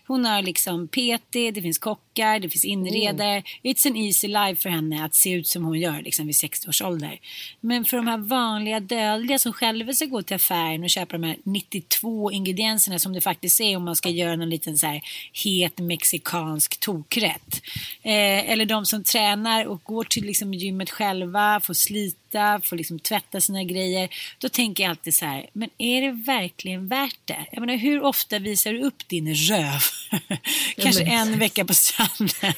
Hon 0.07 0.25
har 0.25 0.41
liksom 0.41 0.87
PT, 0.87 1.31
det 1.31 1.61
finns 1.61 1.77
kockar, 1.77 2.39
det 2.39 2.49
finns 2.49 2.65
inredare. 2.65 3.43
It's 3.63 3.87
an 3.87 3.97
easy 3.97 4.27
life 4.27 4.61
för 4.61 4.69
henne 4.69 5.05
att 5.05 5.15
se 5.15 5.31
ut 5.31 5.47
som 5.47 5.65
hon 5.65 5.79
gör 5.79 6.01
liksom 6.01 6.25
vid 6.25 6.35
60 6.35 6.69
års 6.69 6.81
ålder. 6.81 7.19
Men 7.59 7.85
för 7.85 7.97
de 7.97 8.07
här 8.07 8.17
vanliga 8.17 8.79
dödliga 8.79 9.39
som 9.39 9.53
själva 9.53 9.93
ska 9.93 10.05
gå 10.05 10.21
till 10.21 10.35
affären 10.35 10.83
och 10.83 10.89
köpa 10.89 11.17
de 11.17 11.23
här 11.23 11.37
92 11.43 12.31
ingredienserna 12.31 12.99
som 12.99 13.13
det 13.13 13.21
faktiskt 13.21 13.61
är 13.61 13.77
om 13.77 13.85
man 13.85 13.95
ska 13.95 14.09
göra 14.09 14.35
någon 14.35 14.49
liten 14.49 14.77
så 14.77 14.87
här 14.87 15.01
het 15.43 15.79
mexikansk 15.79 16.79
tokrätt. 16.79 17.61
Eh, 18.01 18.51
eller 18.51 18.65
de 18.65 18.80
de 18.81 18.85
som 18.85 19.03
tränar 19.03 19.65
och 19.65 19.83
går 19.83 20.03
till 20.03 20.25
liksom 20.25 20.53
gymmet 20.53 20.89
själva, 20.89 21.59
får 21.63 21.73
slita, 21.73 22.61
får 22.63 22.75
liksom 22.75 22.99
tvätta 22.99 23.41
sina 23.41 23.63
grejer. 23.63 24.09
Då 24.37 24.49
tänker 24.49 24.83
jag 24.83 24.89
alltid 24.89 25.13
så 25.13 25.25
här, 25.25 25.49
men 25.53 25.69
är 25.77 26.01
det 26.01 26.11
verkligen 26.11 26.87
värt 26.87 27.19
det? 27.25 27.45
Jag 27.51 27.59
menar, 27.61 27.75
hur 27.75 28.03
ofta 28.03 28.39
visar 28.39 28.73
du 28.73 28.81
upp 28.83 29.07
din 29.07 29.35
röv? 29.35 29.81
Kanske 30.77 31.03
men- 31.03 31.13
en 31.33 31.39
vecka 31.39 31.65
på 31.65 31.73
stranden. 31.73 32.53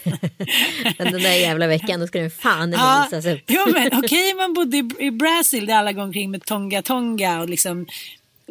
Men 0.98 1.12
den 1.12 1.22
där 1.24 1.34
jävla 1.40 1.68
veckan 1.68 2.00
då 2.00 2.08
ska 2.08 2.20
den 2.20 2.32
fan 2.32 2.72
Ja, 2.78 3.08
visas 3.12 3.26
upp. 3.26 3.44
jo, 3.48 3.62
men 3.74 4.04
okej, 4.04 4.34
man 4.34 4.54
bodde 4.54 4.78
i, 4.78 4.90
i 5.00 5.12
Brasil 5.12 5.66
där 5.66 5.74
alla 5.76 5.92
går 5.94 6.04
omkring 6.04 6.32
med 6.32 6.46
tonga-tonga 6.46 7.42
och 7.42 7.50
liksom 7.50 7.86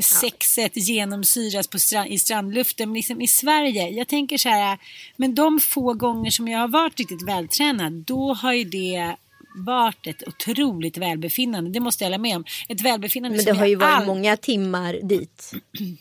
sexet 0.01 0.77
genomsyras 0.77 1.69
på 1.69 1.79
strand, 1.79 2.11
i 2.11 2.19
strandluften. 2.19 2.89
Men 2.89 2.95
liksom 2.95 3.21
i 3.21 3.27
Sverige, 3.29 3.89
jag 3.89 4.09
tänker 4.09 4.39
så 4.39 4.49
här, 4.49 4.79
men 5.17 5.35
de 5.35 5.61
få 5.61 5.95
gånger 5.95 6.31
som 6.31 6.49
jag 6.49 6.59
har 6.59 6.69
varit 6.69 6.99
riktigt 6.99 7.29
vältränad, 7.29 7.93
då 7.93 8.35
har 8.35 8.53
ju 8.53 8.65
det 8.65 9.17
varit 9.57 10.07
ett 10.07 10.29
otroligt 10.29 10.97
välbefinnande. 10.99 11.71
Det 11.71 11.81
måste 11.81 12.05
jag 12.05 12.07
hålla 12.11 12.19
med 12.19 12.37
om. 12.37 12.45
Ett 12.69 12.81
välbefinnande 12.81 13.37
Men 13.37 13.45
det 13.45 13.53
har 13.53 13.67
ju 13.67 13.77
varit 13.77 13.95
all- 13.95 14.07
många 14.07 14.37
timmar 14.37 15.01
dit. 15.03 15.53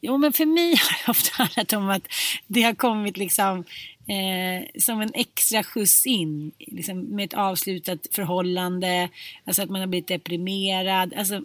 Jo, 0.00 0.18
men 0.18 0.32
för 0.32 0.46
mig 0.46 0.76
har 0.76 1.04
det 1.06 1.10
ofta 1.10 1.30
handlat 1.42 1.72
om 1.72 1.88
att 1.90 2.06
det 2.46 2.62
har 2.62 2.74
kommit 2.74 3.16
liksom 3.16 3.58
eh, 4.08 4.80
som 4.80 5.00
en 5.00 5.10
extra 5.14 5.62
skjuts 5.64 6.06
in 6.06 6.52
liksom, 6.58 7.00
med 7.00 7.24
ett 7.24 7.34
avslutat 7.34 8.06
förhållande. 8.12 9.08
Alltså 9.44 9.62
att 9.62 9.70
man 9.70 9.80
har 9.80 9.86
blivit 9.86 10.08
deprimerad. 10.08 11.14
Alltså, 11.14 11.42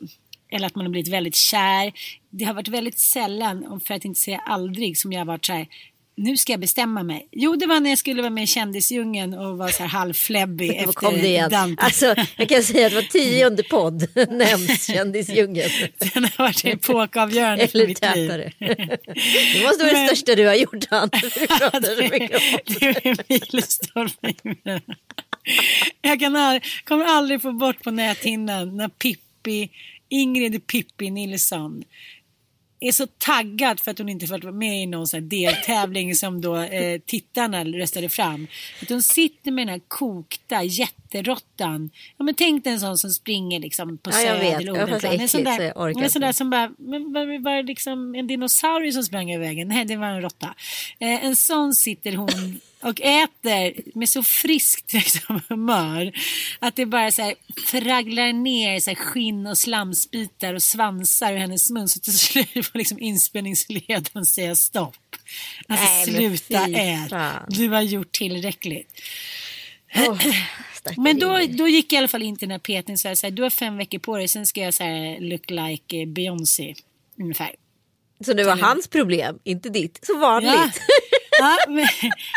eller 0.52 0.68
att 0.68 0.76
man 0.76 0.86
har 0.86 0.92
blivit 0.92 1.14
väldigt 1.14 1.36
kär. 1.36 1.92
Det 2.30 2.46
har 2.46 2.54
varit 2.54 2.68
väldigt 2.68 3.00
sällan, 3.00 3.82
för 3.86 3.94
att 3.94 4.06
inte 4.06 4.20
säga 4.20 4.42
aldrig, 4.46 4.98
som 4.98 5.12
jag 5.14 5.20
har 5.20 5.26
varit 5.26 5.46
så 5.46 5.54
här. 5.54 5.68
Nu 6.16 6.38
ska 6.38 6.54
jag 6.54 6.60
bestämma 6.60 7.04
mig. 7.04 7.28
Jo, 7.32 7.56
det 7.56 7.66
var 7.66 7.80
när 7.80 7.90
jag 7.90 8.00
skulle 8.00 8.22
vara 8.22 8.30
med 8.30 8.44
i 8.44 8.48
Kändisdjungeln 8.48 9.34
och 9.34 9.58
var 9.58 9.70
så 9.70 9.84
här 9.84 9.90
halvfläbbig 9.90 10.70
Då 10.70 10.76
efter 10.76 10.94
kom 10.94 11.14
det 11.14 11.28
igen. 11.28 11.50
Dante. 11.52 11.84
Alltså, 11.84 12.16
jag 12.38 12.50
kan 12.50 12.64
säga 12.64 12.88
att 12.88 12.94
var 12.94 13.02
tionde 13.02 13.64
podd 13.64 14.08
nämns 14.30 14.88
kändisdjungeln. 14.88 15.70
Den 16.14 16.24
har 16.24 16.38
varit 16.38 16.66
epokavgörande 16.66 17.68
för 17.68 17.88
mitt 17.88 18.02
liv. 18.16 18.28
Det 18.60 19.64
måste 19.64 19.84
vara 19.84 19.94
det 19.94 19.94
Men- 19.94 20.08
största 20.08 20.36
du 20.36 20.46
har 20.48 20.56
gjort 20.56 20.74
om. 20.92 21.10
det 21.12 22.86
är 23.06 23.30
milstolpe. 23.30 24.34
Jag 26.02 26.20
kan 26.20 26.36
aldrig, 26.36 26.64
kommer 26.84 27.06
aldrig 27.06 27.42
få 27.42 27.52
bort 27.52 27.84
på 27.84 27.92
näthinnan 27.92 28.78
när 28.78 28.88
Pippi, 28.90 29.70
Ingrid 30.10 30.68
Pippi 30.68 31.10
Nilsson 31.10 31.84
är 32.80 32.92
så 32.92 33.08
taggad 33.08 33.80
för 33.80 33.92
att 33.92 33.98
hon 33.98 34.10
inte 34.10 34.28
fått 34.28 34.44
vara 34.44 34.54
med 34.54 34.84
i 34.84 34.86
någon 34.86 35.08
sån 35.08 35.20
här 35.20 35.28
deltävling 35.28 36.16
som 36.16 36.42
då 36.42 36.58
eh, 36.58 37.00
tittarna 37.06 37.64
röstade 37.66 38.10
fram. 38.10 38.48
Att 38.82 38.90
hon 38.90 39.04
sitter 39.04 39.52
med 39.52 39.68
den 39.68 39.74
här 39.74 39.82
kokta 39.88 40.64
jätterottan. 40.64 41.90
Ja, 42.18 42.24
men 42.26 42.36
tänk 42.36 42.64
dig 42.64 42.74
en 42.74 42.80
sån 42.80 42.98
som 42.98 43.10
springer 43.10 43.60
liksom 43.60 43.98
på 43.98 44.10
Ja, 44.10 44.22
jag 44.22 44.40
vet. 44.40 44.52
Söder, 44.52 44.66
Det 44.66 44.72
var 44.72 44.88
fast 44.88 45.06
Odenplan. 45.06 45.22
En 45.22 45.30
sån 45.30 45.44
så 45.44 45.50
jag 45.50 45.60
där, 45.60 45.74
orkar 45.76 46.04
en 46.04 46.10
sån 46.10 46.22
där 46.22 46.32
som 46.32 46.50
bara, 46.50 46.72
men 46.78 47.14
var, 47.14 47.44
var 47.44 47.56
det 47.56 47.64
liksom 47.64 48.16
en 48.16 48.28
dinosaurie 48.28 48.92
som 48.92 49.04
sprang 49.04 49.32
över 49.32 49.46
vägen? 49.46 49.68
Nej, 49.68 49.86
det 49.86 49.96
var 49.96 50.08
en 50.08 50.22
råtta. 50.22 50.56
Eh, 51.00 51.26
en 51.26 51.36
sån 51.36 51.74
sitter 51.74 52.16
hon 52.16 52.60
och 52.84 53.02
äter 53.02 53.98
med 53.98 54.10
så 54.10 54.24
friskt 54.24 54.94
liksom, 54.94 55.42
humör 55.50 56.12
att 56.60 56.76
det 56.76 56.86
bara 56.86 57.12
så 57.12 57.22
här 57.22 57.36
fragglar 57.66 58.34
ner 58.34 58.80
så 58.80 58.90
här, 58.90 58.96
skinn 58.96 59.48
och 59.48 59.58
slamsbitar 59.58 60.54
och 60.54 60.64
svansar 60.64 61.34
ur 61.34 61.38
hennes 61.38 61.70
mun 61.70 61.88
så 61.88 62.00
till 62.00 62.20
slut 62.20 62.66
får 62.66 62.78
liksom 62.78 63.00
inspelningsledaren 63.00 64.26
säga 64.26 64.56
stopp. 64.56 64.96
Alltså 65.68 65.86
Nej, 65.86 66.06
sluta 66.06 66.66
ät. 66.66 67.48
Du 67.48 67.70
har 67.70 67.82
gjort 67.82 68.12
tillräckligt. 68.12 69.02
Stackars 70.74 70.98
Men 70.98 71.20
då, 71.20 71.40
då 71.50 71.68
gick 71.68 71.94
jag 71.94 71.98
i 71.98 72.00
alla 72.00 72.08
fall 72.08 72.24
in 72.24 72.38
till 72.38 72.48
den 72.48 72.52
här 72.52 72.60
petningen 72.60 72.96
och 72.96 73.00
sa 73.00 73.16
så 73.16 73.30
du 73.30 73.44
har 73.44 73.50
fem 73.50 73.78
veckor 73.78 74.00
på 74.00 74.18
dig, 74.18 74.28
sen 74.28 74.46
ska 74.46 74.62
jag 74.62 74.74
så 74.74 74.84
här, 74.84 75.20
look 75.20 75.50
like 75.50 75.98
eh, 75.98 76.08
Beyoncé. 76.08 76.76
Ungefär. 77.20 77.56
Så 78.26 78.34
det 78.34 78.44
var 78.44 78.58
hans 78.58 78.88
problem, 78.88 79.40
inte 79.44 79.70
ditt. 79.70 80.06
Som 80.06 80.20
vanligt. 80.20 80.52
Ja, 80.52 80.72
ja 81.40 81.58
men, 81.68 81.88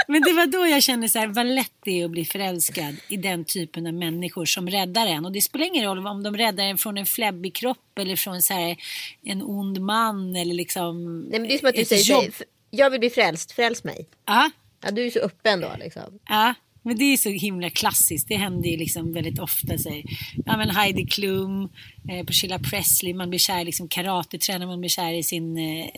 men 0.08 0.22
det 0.22 0.32
var 0.32 0.46
då 0.46 0.66
jag 0.66 0.82
kände 0.82 1.08
så 1.08 1.18
här, 1.18 1.26
vad 1.26 1.46
lätt 1.46 1.72
det 1.84 2.00
är 2.00 2.04
att 2.04 2.10
bli 2.10 2.24
förälskad 2.24 2.96
i 3.08 3.16
den 3.16 3.44
typen 3.44 3.86
av 3.86 3.94
människor 3.94 4.44
som 4.44 4.70
räddar 4.70 5.06
en. 5.06 5.24
Och 5.24 5.32
det 5.32 5.40
spelar 5.40 5.66
ingen 5.66 5.84
roll 5.84 6.06
om 6.06 6.22
de 6.22 6.36
räddar 6.36 6.64
en 6.64 6.78
från 6.78 6.98
en 6.98 7.06
fläbbig 7.06 7.54
kropp 7.54 7.98
eller 7.98 8.16
från 8.16 8.42
så 8.42 8.54
här, 8.54 8.76
en 9.22 9.42
ond 9.42 9.80
man 9.80 10.36
eller 10.36 10.54
liksom 10.54 11.20
Nej, 11.20 11.40
men 11.40 11.48
det 11.48 11.54
är 11.54 11.58
som 11.58 11.68
att 11.68 11.74
du 11.74 11.84
säger, 11.84 12.22
jobb. 12.22 12.34
jag 12.70 12.90
vill 12.90 13.00
bli 13.00 13.10
frälst, 13.10 13.52
fräls 13.52 13.84
mig. 13.84 14.06
Ja, 14.26 14.50
Ja, 14.84 14.90
du 14.90 15.06
är 15.06 15.10
så 15.10 15.18
öppen 15.18 15.60
då 15.60 15.72
liksom. 15.78 16.18
Ja, 16.28 16.54
men 16.82 16.98
det 16.98 17.04
är 17.04 17.16
så 17.16 17.28
himla 17.28 17.70
klassiskt. 17.70 18.28
Det 18.28 18.36
händer 18.36 18.68
ju 18.68 18.76
liksom 18.76 19.12
väldigt 19.12 19.38
ofta. 19.38 19.78
Så, 19.78 20.02
ja, 20.46 20.56
men 20.56 20.70
Heidi 20.70 21.06
Klum, 21.06 21.68
eh, 22.10 22.26
Priscilla 22.26 22.58
Presley, 22.58 23.14
man 23.14 23.30
blir 23.30 23.38
kär 23.38 23.60
i 23.60 23.64
liksom 23.64 23.88
karatetränare, 23.88 24.66
man 24.66 24.80
blir 24.80 24.90
kär 24.90 25.12
i 25.12 25.22
sin 25.22 25.58
eh, 25.58 25.88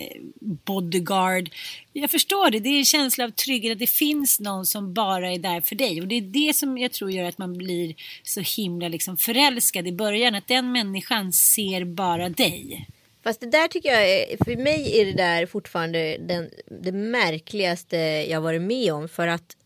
bodyguard. 0.40 1.50
Jag 1.92 2.10
förstår 2.10 2.50
det, 2.50 2.60
det 2.60 2.68
är 2.68 2.78
en 2.78 2.84
känsla 2.84 3.24
av 3.24 3.30
trygghet 3.30 3.72
att 3.72 3.78
det 3.78 3.90
finns 3.90 4.40
någon 4.40 4.66
som 4.66 4.94
bara 4.94 5.32
är 5.32 5.38
där 5.38 5.60
för 5.60 5.76
dig. 5.76 6.00
Och 6.00 6.08
det 6.08 6.14
är 6.14 6.20
det 6.20 6.56
som 6.56 6.78
jag 6.78 6.92
tror 6.92 7.10
gör 7.10 7.24
att 7.24 7.38
man 7.38 7.58
blir 7.58 7.94
så 8.22 8.40
himla 8.40 8.88
liksom 8.88 9.16
förälskad 9.16 9.86
i 9.86 9.92
början. 9.92 10.34
Att 10.34 10.48
den 10.48 10.72
människan 10.72 11.32
ser 11.32 11.84
bara 11.84 12.28
dig. 12.28 12.86
Fast 13.22 13.40
det 13.40 13.50
där 13.50 13.68
tycker 13.68 13.88
jag, 13.88 14.10
är, 14.10 14.44
för 14.44 14.56
mig 14.56 15.00
är 15.00 15.06
det 15.06 15.12
där 15.12 15.46
fortfarande 15.46 16.16
den, 16.18 16.50
det 16.82 16.92
märkligaste 16.92 17.96
jag 18.30 18.40
varit 18.40 18.62
med 18.62 18.92
om. 18.92 19.08
För 19.08 19.28
att 19.28 19.56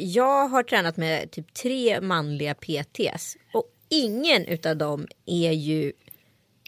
jag 0.00 0.48
har 0.48 0.62
tränat 0.62 0.96
med 0.96 1.30
typ 1.30 1.54
tre 1.54 2.00
manliga 2.00 2.54
PTs. 2.54 3.36
Och 3.52 3.64
ingen 3.88 4.44
utav 4.44 4.76
dem 4.76 5.06
är 5.26 5.52
ju... 5.52 5.92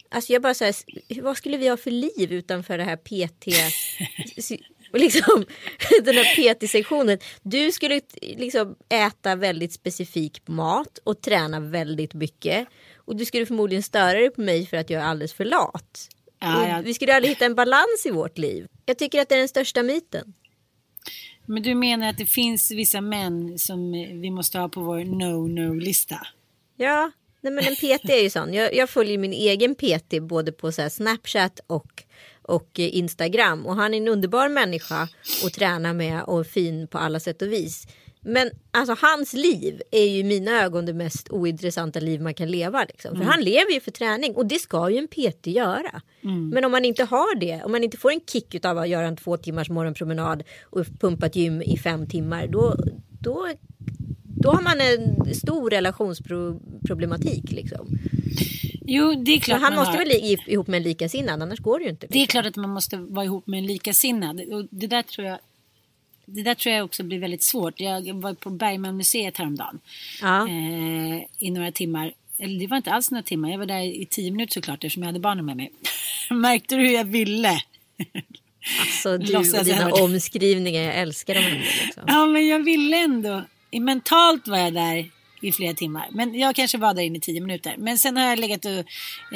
Alltså 0.09 0.33
jag 0.33 0.43
bara 0.43 0.55
säger, 0.55 0.75
vad 1.23 1.37
skulle 1.37 1.57
vi 1.57 1.69
ha 1.69 1.77
för 1.77 1.91
liv 1.91 2.33
utanför 2.33 2.79
det 2.79 2.85
här 2.85 2.97
PT... 2.97 3.47
liksom, 4.93 5.45
den 6.05 6.15
här 6.15 6.55
PT-sektionen. 6.55 7.19
Du 7.43 7.73
skulle 7.73 8.01
liksom 8.21 8.77
äta 8.89 9.37
väldigt 9.37 9.73
specifik 9.73 10.49
mat 10.49 10.99
och 11.05 11.21
träna 11.21 11.61
väldigt 11.61 12.15
mycket. 12.15 12.69
Och 12.97 13.17
du 13.17 13.25
skulle 13.25 13.47
förmodligen 13.47 13.83
störa 13.83 14.13
dig 14.19 14.31
på 14.31 14.41
mig 14.41 14.67
för 14.67 14.77
att 14.77 14.91
jag 14.91 15.03
är 15.03 15.07
alldeles 15.07 15.33
för 15.33 15.45
lat. 15.45 16.09
Ja, 16.41 16.69
ja. 16.69 16.81
Vi 16.85 16.95
skulle 16.95 17.15
aldrig 17.15 17.31
hitta 17.31 17.45
en 17.45 17.55
balans 17.55 18.07
i 18.07 18.11
vårt 18.11 18.39
liv. 18.39 18.67
Jag 18.87 18.99
tycker 18.99 19.21
att 19.21 19.29
det 19.29 19.35
är 19.35 19.39
den 19.39 19.49
största 19.49 19.83
myten. 19.83 20.35
Men 21.47 21.63
du 21.63 21.75
menar 21.75 22.09
att 22.09 22.19
det 22.19 22.27
finns 22.27 22.71
vissa 22.71 23.01
män 23.01 23.59
som 23.59 23.93
vi 23.93 24.31
måste 24.31 24.59
ha 24.59 24.69
på 24.69 24.81
vår 24.81 24.99
no-no-lista? 24.99 26.27
Ja, 26.77 27.11
nej 27.41 27.53
men 27.53 27.65
en 27.65 27.77
PT 27.77 28.11
är 28.11 28.23
ju 28.23 28.31
sån. 28.31 28.55
Jag, 28.55 28.75
jag 28.75 28.91
följer 28.91 29.19
min 29.19 29.33
egen 29.33 29.75
PT 29.75 30.23
både 30.23 30.53
på 30.53 30.73
så 30.73 30.83
här 30.83 30.89
Snapchat 30.89 31.61
och, 31.67 32.05
och 32.43 32.79
Instagram. 32.79 33.67
Och 33.67 33.77
han 33.77 33.95
är 33.95 33.99
en 33.99 34.09
underbar 34.09 34.49
människa 34.49 35.09
att 35.45 35.53
träna 35.53 35.93
med 35.93 36.23
och 36.23 36.47
fin 36.47 36.89
på 36.89 36.99
alla 36.99 37.21
sätt 37.21 37.43
och 37.43 37.53
vis. 37.53 37.87
Men 38.25 38.51
alltså 38.71 38.97
hans 39.01 39.33
liv 39.33 39.83
är 39.91 40.05
ju 40.05 40.19
i 40.19 40.25
mina 40.25 40.63
ögon 40.65 40.87
det 40.87 40.93
mest 40.93 41.31
ointressanta 41.31 42.01
liv 42.01 42.21
man 42.23 42.35
kan 42.35 42.51
leva. 42.51 42.85
Liksom. 42.85 43.17
För 43.17 43.25
han 43.25 43.41
lever 43.41 43.73
ju 43.73 43.81
för 43.81 43.91
träning 43.91 44.35
och 44.35 44.47
det 44.47 44.59
ska 44.59 44.91
ju 44.91 44.97
en 44.99 45.09
PT 45.09 45.47
göra. 45.47 46.03
Men 46.53 46.65
om 46.65 46.71
man 46.73 46.85
inte 46.85 47.05
har 47.05 47.35
det, 47.35 47.63
om 47.65 47.73
man 47.73 47.85
inte 47.85 47.97
får 47.97 48.11
en 48.13 48.21
kick 48.33 48.65
av 48.65 48.79
att 48.79 48.89
göra 48.89 49.07
en 49.07 49.17
två 49.17 49.37
timmars 49.37 49.71
morgonpromenad 49.71 50.43
och 50.63 50.87
pumpa 51.01 51.27
ett 51.27 51.37
gym 51.37 51.63
i 51.63 51.79
fem 51.79 52.07
timmar, 52.09 52.47
då, 52.47 52.77
då, 53.21 53.49
då 54.25 54.51
har 54.51 54.63
man 54.63 54.81
en 54.81 55.35
stor 55.35 55.71
relationsproblematik. 55.71 57.53
Liksom. 57.53 57.99
Jo, 58.87 59.15
det 59.25 59.33
är 59.33 59.39
Så 59.39 59.45
klart 59.45 59.61
han 59.61 59.75
måste 59.75 59.91
har. 59.99 59.99
väl 59.99 60.39
ihop 60.47 60.67
med 60.67 60.77
en 60.79 60.83
likasinnad, 60.83 61.43
annars 61.43 61.61
går 61.61 61.79
det 61.79 61.85
ju 61.85 61.91
inte. 61.91 62.07
Det 62.11 62.23
är 62.23 62.27
klart 62.27 62.47
att 62.47 62.57
man 62.57 62.71
måste 62.71 62.97
vara 62.97 63.25
ihop 63.25 63.47
med 63.47 63.59
en 63.59 63.67
likasinnad. 63.67 64.41
Och 64.41 64.67
det 64.71 64.87
där 64.87 65.03
tror 65.03 65.27
jag 65.27 65.39
det 66.27 66.43
där 66.43 66.55
tror 66.55 66.75
jag 66.75 66.85
också 66.85 67.03
blir 67.03 67.19
väldigt 67.19 67.43
svårt. 67.43 67.81
Jag 67.81 68.13
var 68.15 68.35
på 68.35 68.51
Bergmanmuseet 68.51 69.39
häromdagen 69.39 69.81
Ja. 70.21 70.49
eh, 70.49 71.23
i 71.39 71.51
några 71.51 71.73
timmar. 71.73 72.13
Eller 72.39 72.61
det 72.61 72.67
var 72.67 72.77
inte 72.77 72.93
alls 72.93 73.11
några 73.11 73.23
timmar. 73.23 73.51
Jag 73.51 73.59
var 73.59 73.67
där 73.67 73.81
i 73.81 74.07
tio 74.11 74.31
minuter 74.31 74.53
såklart 74.53 74.85
eftersom 74.85 75.03
jag 75.03 75.09
hade 75.09 75.21
barnen 75.21 75.45
med 75.47 75.57
mig. 75.57 75.73
Märkte 76.31 76.75
du 76.77 76.83
hur 76.83 76.95
jag 76.95 77.05
ville? 77.05 77.63
Alltså 78.81 79.19
du 79.19 79.33
Låtsas 79.33 79.59
och 79.61 79.65
dina 79.65 79.91
omskrivningar, 79.93 80.83
jag 80.83 80.95
älskar 80.95 81.35
dem. 81.35 81.45
ändå, 81.45 81.59
Liksom. 81.85 82.03
Ja, 82.07 82.27
men 82.27 82.47
jag 82.49 82.65
ville 82.65 82.97
ändå. 82.97 83.43
Mentalt 83.81 84.49
var 84.49 84.59
jag 84.59 84.75
där 84.75 85.11
i 85.43 85.53
flera 85.53 85.75
timmar. 85.75 86.09
Men 86.11 86.35
jag 86.35 86.57
kanske 86.57 86.79
var 86.79 86.95
där 86.95 87.03
inne 87.03 87.19
i 87.19 87.21
tio 87.21 87.41
minuter. 87.41 87.75
Men 87.79 87.99
sen 87.99 88.17
har 88.17 88.25
jag 88.25 88.39
legat 88.39 88.65
och 88.65 88.85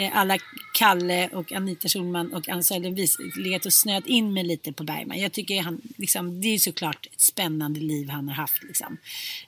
eh, 0.00 0.16
alla 0.16 0.38
Kalle 0.74 1.28
och 1.28 1.52
Anita 1.52 1.88
Schulman 1.88 2.32
och 2.32 2.48
Ann 2.48 2.64
Södervis 2.64 3.16
legat 3.36 3.66
och 3.66 3.72
snöat 3.72 4.06
in 4.06 4.32
mig 4.32 4.44
lite 4.44 4.72
på 4.72 4.84
Bergman. 4.84 5.20
Jag 5.20 5.32
tycker 5.32 5.62
han, 5.62 5.80
liksom, 5.96 6.40
det 6.40 6.48
är 6.48 6.58
såklart 6.58 7.06
ett 7.12 7.20
spännande 7.20 7.80
liv 7.80 8.08
han 8.08 8.28
har 8.28 8.34
haft. 8.34 8.62
Liksom. 8.62 8.96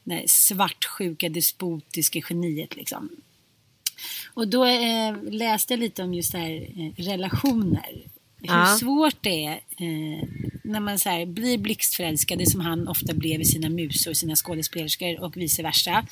Det 0.04 0.14
här 0.14 0.24
svartsjuka, 0.26 1.28
despotiska 1.28 2.20
geniet 2.28 2.76
liksom. 2.76 3.10
Och 4.34 4.48
då 4.48 4.64
eh, 4.64 5.22
läste 5.22 5.72
jag 5.72 5.80
lite 5.80 6.02
om 6.02 6.14
just 6.14 6.32
det 6.32 6.38
här 6.38 6.68
eh, 6.76 7.04
relationer. 7.04 8.02
Hur 8.40 8.48
Ja. 8.54 8.76
svårt 8.80 9.16
det 9.20 9.44
är 9.44 9.52
eh, 9.52 10.28
när 10.62 10.80
man 10.80 10.98
så 10.98 11.08
här, 11.08 11.26
blir 11.26 11.58
blixtförälskad, 11.58 12.48
som 12.48 12.60
han 12.60 12.88
ofta 12.88 13.14
blev 13.14 13.40
i 13.40 13.44
sina 13.44 13.68
musor, 13.68 14.12
sina 14.12 14.36
skådespelerskor 14.36 15.20
och 15.20 15.36
vice 15.36 15.62
versa. 15.62 16.06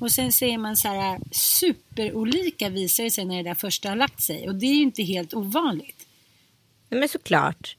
Och 0.00 0.12
sen 0.12 0.32
ser 0.32 0.58
man 0.58 0.76
så 0.76 0.88
här 0.88 1.20
superolika 1.32 2.68
visar 2.68 3.04
det 3.04 3.10
sig 3.10 3.24
när 3.24 3.36
det 3.36 3.42
där 3.50 3.54
första 3.54 3.88
har 3.88 3.96
lagt 3.96 4.22
sig. 4.22 4.48
Och 4.48 4.54
det 4.54 4.66
är 4.66 4.74
ju 4.74 4.82
inte 4.82 5.02
helt 5.02 5.34
ovanligt. 5.34 6.06
Men 6.88 7.08
såklart. 7.08 7.76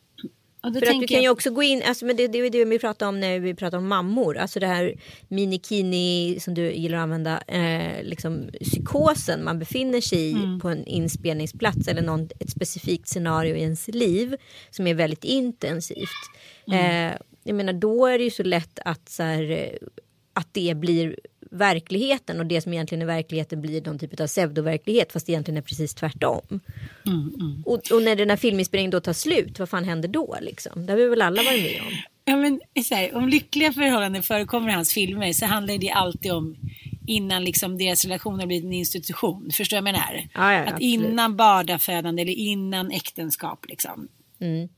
Och 0.63 0.74
För 0.74 0.89
att 0.91 1.01
du 1.01 1.08
kan 1.08 1.22
ju 1.22 1.30
också 1.30 1.50
gå 1.50 1.63
in, 1.63 1.84
alltså, 1.86 2.06
men 2.06 2.15
det, 2.15 2.27
det 2.27 2.39
är 2.39 2.50
det 2.50 2.65
vi 2.65 2.80
pratar 2.80 3.08
om 3.08 3.20
när 3.20 3.39
vi 3.39 3.56
pratar 3.56 3.77
om 3.77 3.88
mammor. 3.88 4.38
Alltså 4.38 4.60
det 4.60 4.68
här 4.68 4.96
minikini 5.27 6.38
som 6.41 6.53
du 6.53 6.72
gillar 6.72 6.98
att 6.98 7.03
använda, 7.03 7.41
eh, 7.48 8.03
liksom 8.03 8.50
psykosen 8.62 9.44
man 9.44 9.60
befinner 9.60 10.01
sig 10.01 10.20
i 10.20 10.32
Mm. 10.34 10.60
på 10.60 10.70
en 10.70 10.86
inspelningsplats 10.86 11.88
eller 11.88 12.01
någon, 12.01 12.30
ett 12.39 12.50
specifikt 12.50 13.08
scenario 13.08 13.56
i 13.56 13.62
ens 13.62 13.88
liv 13.88 14.36
som 14.70 14.88
är 14.88 14.94
väldigt 14.94 15.24
intensivt. 15.24 16.10
Mm. 16.68 17.12
Eh, 17.12 17.18
jag 17.44 17.56
menar 17.56 17.74
då 17.74 18.06
är 18.08 18.18
det 18.18 18.24
ju 18.24 18.30
så 18.30 18.44
lätt 18.44 18.80
att, 18.86 19.10
så 19.10 19.24
här, 19.24 19.51
eh, 19.51 19.88
att 20.34 20.48
det 20.53 20.77
blir 20.77 21.15
verkligheten 21.51 22.39
och 22.39 22.46
det 22.46 22.62
som 22.62 22.74
egentligen 22.74 23.01
är 23.01 23.05
verkligheten 23.05 23.62
blir 23.62 23.81
någon 23.81 24.00
typ 24.00 24.20
av 24.20 24.27
pseudoverklighet 24.27 25.12
fast 25.12 25.25
det 25.25 25.31
egentligen 25.31 25.58
är 25.58 25.62
precis 25.62 25.93
tvärtom. 25.93 26.60
Mm, 27.05 27.63
Och, 27.65 27.91
och 27.91 28.03
när 28.03 28.15
den 28.15 28.29
här 28.29 28.38
filminspelningen 28.38 28.91
då 28.91 29.00
tar 29.00 29.13
slut, 29.13 29.60
vad 29.60 29.70
fan 29.70 29.84
händer 29.84 30.10
då 30.10 30.38
liksom? 30.41 30.86
Det 30.86 30.93
har 30.93 30.98
vi 30.98 31.08
väl 31.08 31.22
alla 31.22 31.43
varit 31.43 31.63
med 31.63 31.81
om. 31.81 31.98
Ja, 32.25 32.36
men, 32.36 32.62
här, 32.91 33.15
om 33.15 33.29
lyckliga 33.29 33.74
förhållanden 33.74 34.24
förekommer 34.24 34.70
i 34.70 34.74
hans 34.74 34.93
filmer 34.93 35.34
så 35.34 35.46
handlar 35.46 35.77
det 35.77 35.89
alltid 35.89 36.31
om 36.31 36.55
innan 37.08 37.43
liksom 37.43 37.77
deras 37.77 38.05
relation 38.05 38.39
har 38.39 38.48
blivit 38.48 38.65
en 38.65 38.74
institution. 38.74 39.51
Förstår 39.53 39.77
du 39.77 39.81
vad 39.81 39.88
jag 39.89 39.93
menar? 39.93 40.27
Ja, 40.34 40.53
ja, 40.53 40.60
att 40.60 40.67
absolut. 40.67 40.81
innan 40.81 41.36
barnafödande 41.36 42.22
eller 42.22 42.34
innan 42.34 42.91
äktenskap. 42.91 43.65
Liksom. 43.70 44.08
Mm. 44.42 44.70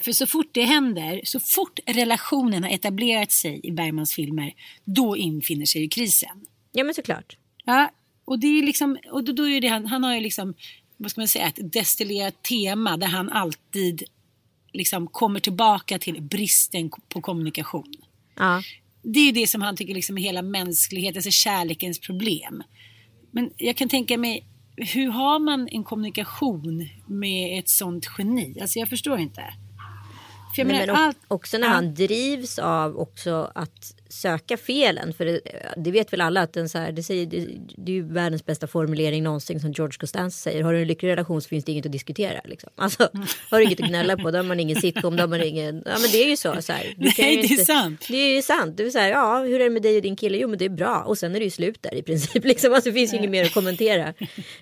För 0.00 0.12
så 0.12 0.26
fort 0.26 0.48
det 0.52 0.62
händer, 0.62 1.20
så 1.24 1.40
fort 1.40 1.80
relationen 1.86 2.62
har 2.62 2.70
etablerat 2.70 3.32
sig 3.32 3.60
i 3.62 3.72
Bergmans 3.72 4.14
filmer, 4.14 4.54
då 4.84 5.16
infinner 5.16 5.66
sig 5.66 5.82
ju 5.82 5.88
krisen. 5.88 6.46
Ja 6.72 6.84
men 6.84 6.94
såklart. 6.94 7.36
Ja, 7.64 7.90
och 8.24 8.38
det 8.38 8.46
är 8.46 8.62
liksom, 8.62 8.98
och 9.10 9.24
då, 9.24 9.32
då 9.32 9.48
är 9.48 9.60
det 9.60 9.68
han, 9.68 9.86
han 9.86 10.04
har 10.04 10.14
ju 10.14 10.20
liksom, 10.20 10.54
vad 10.96 11.10
ska 11.10 11.20
man 11.20 11.28
säga, 11.28 11.46
ett 11.46 11.72
destillerat 11.72 12.42
tema 12.42 12.96
där 12.96 13.06
han 13.06 13.28
alltid 13.28 14.02
liksom 14.72 15.06
kommer 15.06 15.40
tillbaka 15.40 15.98
till 15.98 16.22
bristen 16.22 16.90
på 17.08 17.20
kommunikation. 17.20 17.94
Ja. 18.36 18.62
Det 19.02 19.20
är 19.20 19.32
det 19.32 19.46
som 19.46 19.62
han 19.62 19.76
tycker 19.76 19.94
liksom 19.94 20.18
är 20.18 20.22
hela 20.22 20.42
mänsklighetens, 20.42 21.26
alltså 21.26 21.40
kärlekens 21.40 21.98
problem. 21.98 22.62
Men 23.30 23.50
jag 23.56 23.76
kan 23.76 23.88
tänka 23.88 24.18
mig, 24.18 24.46
hur 24.84 25.08
har 25.10 25.38
man 25.38 25.68
en 25.72 25.84
kommunikation 25.84 26.88
med 27.06 27.58
ett 27.58 27.68
sånt 27.68 28.06
geni? 28.18 28.58
Alltså 28.60 28.78
jag 28.78 28.88
förstår 28.88 29.18
inte. 29.18 29.42
För 30.54 30.60
jag 30.62 30.66
menar, 30.66 30.86
men 30.86 30.96
allt- 30.96 31.18
också 31.28 31.58
när 31.58 31.68
han 31.68 31.94
drivs 31.94 32.58
av 32.58 32.96
också 32.96 33.52
att 33.54 33.94
söka 34.12 34.56
felen. 34.56 35.12
För 35.12 35.24
det, 35.24 35.40
det 35.76 35.90
vet 35.90 36.12
väl 36.12 36.20
alla 36.20 36.40
att 36.40 36.52
den 36.52 36.68
så 36.68 36.78
här, 36.78 36.92
det, 36.92 37.02
säger, 37.02 37.26
det, 37.26 37.46
det 37.76 37.92
är 37.92 37.96
ju 37.96 38.02
världens 38.02 38.46
bästa 38.46 38.66
formulering 38.66 39.22
någonsin 39.22 39.60
som 39.60 39.72
George 39.72 39.98
Costanza 39.98 40.36
säger. 40.36 40.62
Har 40.62 40.72
du 40.72 40.80
en 40.80 40.88
lycklig 40.88 41.08
relation 41.08 41.42
så 41.42 41.48
finns 41.48 41.64
det 41.64 41.72
inget 41.72 41.86
att 41.86 41.92
diskutera. 41.92 42.40
Liksom. 42.44 42.70
Alltså, 42.76 43.08
har 43.50 43.58
du 43.58 43.64
inget 43.64 43.80
att 43.80 43.88
gnälla 43.88 44.16
på 44.16 44.30
då 44.30 44.38
har 44.38 44.42
man 44.42 44.60
ingen 44.60 44.80
sitcom, 44.80 45.16
då 45.16 45.22
har 45.22 45.28
man 45.28 45.42
ingen... 45.42 45.82
Ja 45.86 45.98
men 46.00 46.10
det 46.12 46.24
är 46.24 46.28
ju 46.28 46.36
så. 46.36 46.62
så 46.62 46.72
här. 46.72 46.94
Nej, 46.98 47.46
det 47.48 47.54
är 47.54 47.64
sant. 47.64 48.06
Det 48.08 48.16
är 48.16 48.34
ju 48.34 48.42
sant. 48.42 48.76
Det 48.76 48.82
är 48.82 48.90
så 48.90 48.98
här, 48.98 49.10
ja 49.10 49.38
hur 49.38 49.60
är 49.60 49.64
det 49.64 49.70
med 49.70 49.82
dig 49.82 49.96
och 49.96 50.02
din 50.02 50.16
kille? 50.16 50.38
Jo 50.38 50.48
men 50.48 50.58
det 50.58 50.64
är 50.64 50.68
bra. 50.68 51.02
Och 51.06 51.18
sen 51.18 51.34
är 51.34 51.38
det 51.38 51.44
ju 51.44 51.50
slut 51.50 51.82
där 51.82 51.94
i 51.94 52.02
princip. 52.02 52.44
Liksom. 52.52 52.72
Alltså, 52.72 52.90
det 52.90 52.94
finns 52.94 53.12
ju 53.12 53.16
inget 53.16 53.30
mer 53.30 53.44
att 53.44 53.54
kommentera. 53.54 54.14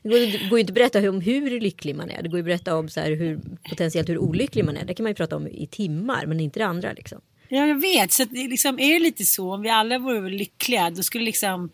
Det 0.02 0.08
går, 0.08 0.18
det 0.18 0.48
går 0.48 0.58
ju 0.58 0.60
inte 0.60 0.70
att 0.70 0.74
berätta 0.74 1.10
om 1.10 1.20
hur 1.20 1.60
lycklig 1.60 1.96
man 1.96 2.10
är. 2.10 2.22
Det 2.22 2.28
går 2.28 2.38
ju 2.38 2.42
att 2.42 2.46
berätta 2.46 2.76
om 2.76 2.88
så 2.88 3.00
här, 3.00 3.10
hur, 3.10 3.40
potentiellt 3.70 4.08
hur 4.08 4.18
olycklig 4.18 4.64
man 4.64 4.76
är. 4.76 4.84
Det 4.84 4.94
kan 4.94 5.04
man 5.04 5.10
ju 5.10 5.14
prata 5.14 5.36
om 5.36 5.46
i 5.46 5.66
timmar 5.66 6.26
men 6.26 6.40
inte 6.40 6.58
det 6.58 6.66
andra 6.66 6.92
liksom. 6.92 7.20
Ja, 7.52 7.66
jag 7.66 7.80
vet. 7.80 8.12
Så 8.12 8.24
det 8.24 8.48
liksom, 8.48 8.78
är 8.78 8.92
det 8.92 8.98
lite 8.98 9.24
så, 9.24 9.54
om 9.54 9.62
vi 9.62 9.70
alla 9.70 9.98
vore 9.98 10.30
lyckliga, 10.30 10.90
då 10.90 11.02
skulle 11.02 11.24
liksom, 11.24 11.70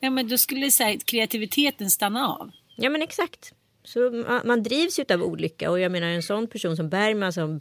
ja 0.00 0.10
men 0.10 0.28
då 0.28 0.38
skulle 0.38 0.70
så 0.70 0.82
här, 0.82 0.98
kreativiteten 1.04 1.90
stanna 1.90 2.28
av. 2.28 2.50
Ja 2.76 2.90
men 2.90 3.02
exakt. 3.02 3.52
Så 3.84 4.10
man, 4.10 4.40
man 4.44 4.62
drivs 4.62 4.98
ju 4.98 5.04
av 5.14 5.22
olycka 5.22 5.70
och 5.70 5.80
jag 5.80 5.92
menar 5.92 6.06
en 6.06 6.22
sån 6.22 6.46
person 6.46 6.76
som 6.76 6.88
Bergman 6.88 7.32
som 7.32 7.60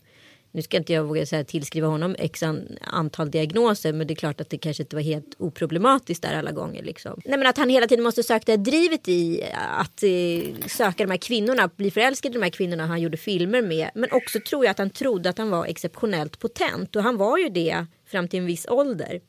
nu 0.52 0.62
ska 0.62 0.78
inte 0.78 0.94
jag 0.94 1.04
våga 1.04 1.26
säga 1.26 1.44
tillskriva 1.44 1.88
honom 1.88 2.16
x 2.20 2.44
antal 2.82 3.32
diagnoser 3.32 3.94
men 3.94 4.08
det 4.08 4.14
är 4.14 4.16
klart 4.16 4.42
att 4.42 4.50
det 4.50 4.58
kanske 4.58 4.84
inte 4.84 4.96
var 4.96 5.04
helt 5.04 5.36
oproblematiskt 5.38 6.24
där 6.24 6.34
alla 6.34 6.52
gånger. 6.52 6.84
Liksom. 6.84 7.22
Nej 7.26 7.38
men 7.38 7.48
att 7.48 7.58
han 7.58 7.70
hela 7.70 7.88
tiden 7.88 8.04
måste 8.04 8.24
söka 8.24 8.44
det 8.46 8.52
här 8.52 8.58
drivet 8.58 9.08
i 9.08 9.44
att 9.54 10.04
eh, 10.04 10.68
söka 10.68 11.04
de 11.04 11.12
här 11.12 11.18
kvinnorna, 11.18 11.70
bli 11.76 11.92
förälskad 11.92 12.32
i 12.32 12.34
de 12.34 12.44
här 12.44 12.50
kvinnorna 12.50 12.86
han 12.86 13.02
gjorde 13.02 13.18
filmer 13.18 13.62
med. 13.62 13.90
Men 13.96 14.12
också 14.12 14.40
tror 14.50 14.66
jag 14.66 14.72
att 14.72 14.78
han 14.78 14.90
trodde 14.90 15.30
att 15.30 15.38
han 15.38 15.50
var 15.50 15.66
exceptionellt 15.66 16.40
potent 16.40 16.96
och 16.96 17.04
han 17.04 17.18
var 17.18 17.38
ju 17.38 17.50
det 17.50 17.86
fram 18.06 18.28
till 18.28 18.40
en 18.40 18.46
viss 18.46 18.66
ålder. 18.70 19.22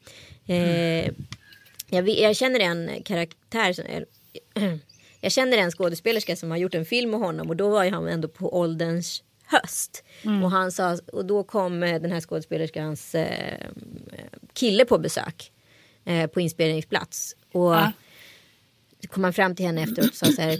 Eh, 0.46 1.10
jag, 1.90 2.08
jag 2.08 2.36
känner 2.36 2.60
en 2.60 3.02
karaktär 3.02 3.72
som 3.72 3.84
är 3.86 4.06
jag 5.20 5.32
känner 5.32 5.58
en 5.58 5.70
skådespelerska 5.70 6.36
som 6.36 6.50
har 6.50 6.58
gjort 6.58 6.74
en 6.74 6.84
film 6.84 7.10
med 7.10 7.20
honom 7.20 7.48
och 7.48 7.56
då 7.56 7.68
var 7.68 7.84
ju 7.84 7.90
han 7.90 8.08
ändå 8.08 8.28
på 8.28 8.58
ålderns 8.58 9.22
höst. 9.50 10.04
Och, 10.42 10.50
han 10.50 10.72
sa, 10.72 10.98
och 11.12 11.24
då 11.24 11.44
kom 11.44 11.82
eh, 11.82 12.00
den 12.00 12.12
här 12.12 12.20
skådespelerskans 12.20 13.14
eh, 13.14 13.66
kille 14.52 14.84
på 14.84 14.98
besök 14.98 15.52
eh, 16.04 16.26
på 16.26 16.40
inspelningsplats. 16.40 17.36
Och 17.52 17.74
så 19.02 19.08
kom 19.08 19.24
han 19.24 19.32
fram 19.32 19.54
till 19.54 19.66
henne 19.66 19.82
efteråt 19.82 20.10
och 20.10 20.16
sa 20.16 20.26
så 20.26 20.42
här. 20.42 20.58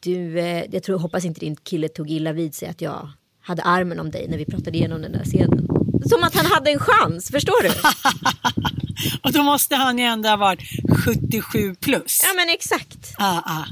Du, 0.00 0.38
eh, 0.38 0.64
jag 0.70 0.82
tror, 0.82 0.98
hoppas 0.98 1.24
inte 1.24 1.40
din 1.40 1.56
kille 1.56 1.88
tog 1.88 2.10
illa 2.10 2.32
vid 2.32 2.54
sig 2.54 2.68
att 2.68 2.80
jag 2.80 3.10
hade 3.40 3.62
armen 3.62 4.00
om 4.00 4.10
dig 4.10 4.28
när 4.28 4.38
vi 4.38 4.44
pratade 4.44 4.76
igenom 4.78 5.02
den 5.02 5.12
där 5.12 5.24
scenen. 5.24 5.68
Som 6.08 6.24
att 6.24 6.34
han 6.34 6.46
hade 6.46 6.70
en 6.70 6.78
chans, 6.78 7.30
förstår 7.30 7.62
du? 7.62 7.68
Och 9.22 9.32
då 9.32 9.42
måste 9.42 9.76
han 9.76 9.98
ju 9.98 10.04
ändå 10.04 10.28
ha 10.28 10.36
varit 10.36 10.60
77 11.04 11.74
plus. 11.74 12.20
Ja 12.24 12.34
men 12.36 12.48
exakt. 12.48 13.14
Ah, 13.18 13.38
ah. 13.44 13.64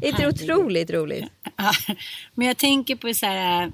Det 0.00 0.08
är 0.08 0.28
otroligt 0.28 0.90
roligt. 0.90 1.24
Men 2.34 2.46
jag 2.46 2.56
tänker 2.56 2.96
på 2.96 3.14
så 3.14 3.26
här 3.26 3.72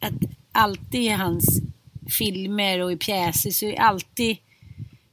att 0.00 0.12
alltid 0.52 1.02
i 1.02 1.08
hans 1.08 1.60
filmer 2.18 2.80
och 2.80 2.92
i 2.92 2.96
pjäser 2.96 3.50
så 3.50 3.66
är 3.66 3.80
alltid, 3.80 4.36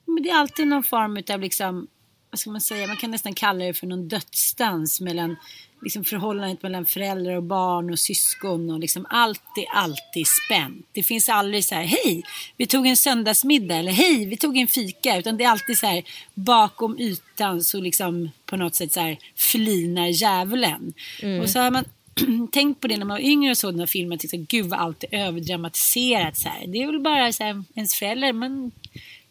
men 0.05 0.23
det 0.23 0.29
är 0.29 0.35
alltid 0.35 0.67
någon 0.67 0.83
form 0.83 1.23
av 1.33 1.39
liksom, 1.39 1.87
vad 2.29 2.39
ska 2.39 2.49
man 2.49 2.61
säga, 2.61 2.87
man 2.87 2.97
kan 2.97 3.11
nästan 3.11 3.33
kalla 3.33 3.65
det 3.65 3.73
för 3.73 3.87
någon 3.87 4.07
dödsdans 4.07 5.01
mellan 5.01 5.35
liksom 5.85 6.03
förhållandet 6.03 6.63
mellan 6.63 6.85
föräldrar 6.85 7.35
och 7.35 7.43
barn 7.43 7.91
och 7.91 7.99
syskon 7.99 8.69
och 8.69 8.79
liksom 8.79 9.05
allt 9.09 9.57
är 9.57 9.77
alltid 9.77 10.27
spänt. 10.27 10.85
Det 10.91 11.03
finns 11.03 11.29
aldrig 11.29 11.65
så 11.65 11.75
här, 11.75 11.83
hej, 11.83 12.23
vi 12.57 12.65
tog 12.65 12.87
en 12.87 12.97
söndagsmiddag 12.97 13.75
eller 13.75 13.91
hej, 13.91 14.25
vi 14.25 14.37
tog 14.37 14.57
en 14.57 14.67
fika, 14.67 15.17
utan 15.17 15.37
det 15.37 15.43
är 15.43 15.49
alltid 15.49 15.77
så 15.77 15.87
här 15.87 16.03
bakom 16.33 16.99
ytan 16.99 17.63
så 17.63 17.81
liksom 17.81 18.31
på 18.45 18.57
något 18.57 18.75
sätt 18.75 18.93
så 18.93 18.99
här 18.99 19.17
flinar 19.35 20.07
djävulen. 20.07 20.93
Och 21.41 21.49
så 21.49 21.59
har 21.59 21.71
man 21.71 21.85
tänkt 22.51 22.81
på 22.81 22.87
det 22.87 22.97
när 22.97 23.05
man 23.05 23.15
var 23.15 23.25
yngre 23.25 23.51
och 23.51 23.57
såg 23.57 23.73
den 23.73 23.79
här 23.79 23.87
filmen. 23.87 24.17
Tänkte, 24.17 24.37
gud 24.37 24.65
vad 24.65 24.79
allt 24.79 25.03
är 25.03 25.27
överdramatiserat. 25.27 26.37
Så 26.37 26.49
här. 26.49 26.67
Det 26.67 26.77
är 26.77 26.85
väl 26.87 26.99
bara 26.99 27.33
så 27.33 27.43
här, 27.43 27.63
ens 27.75 27.95
föräldrar. 27.95 28.33
Men 28.33 28.71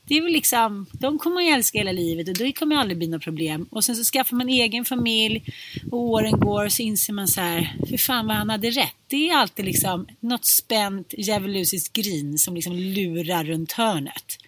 det 0.07 0.15
är 0.15 0.23
väl 0.23 0.33
liksom, 0.33 0.87
de 0.93 1.19
kommer 1.19 1.35
man 1.35 1.45
ju 1.45 1.51
älska 1.51 1.79
hela 1.79 1.93
livet 1.93 2.29
och 2.29 2.35
det 2.35 2.53
kommer 2.53 2.77
aldrig 2.77 2.99
bli 2.99 3.07
något 3.07 3.23
problem. 3.23 3.67
Och 3.71 3.85
sen 3.85 3.97
så 3.97 4.05
skaffar 4.05 4.37
man 4.37 4.49
egen 4.49 4.85
familj 4.85 5.43
och 5.91 5.99
åren 5.99 6.41
går 6.41 6.65
och 6.65 6.73
så 6.73 6.83
inser 6.83 7.13
man 7.13 7.29
så 7.29 7.41
här, 7.41 7.77
för 7.89 7.97
fan 7.97 8.27
vad 8.27 8.37
han 8.37 8.51
hade 8.51 8.71
rätt. 8.71 8.95
Det 9.07 9.29
är 9.29 9.37
alltid 9.37 9.65
liksom 9.65 10.07
något 10.21 10.45
spänt 10.45 11.15
djävulusiskt 11.19 11.93
grin 11.93 12.39
som 12.39 12.55
liksom 12.55 12.75
lurar 12.75 13.45
runt 13.45 13.73
hörnet. 13.73 14.39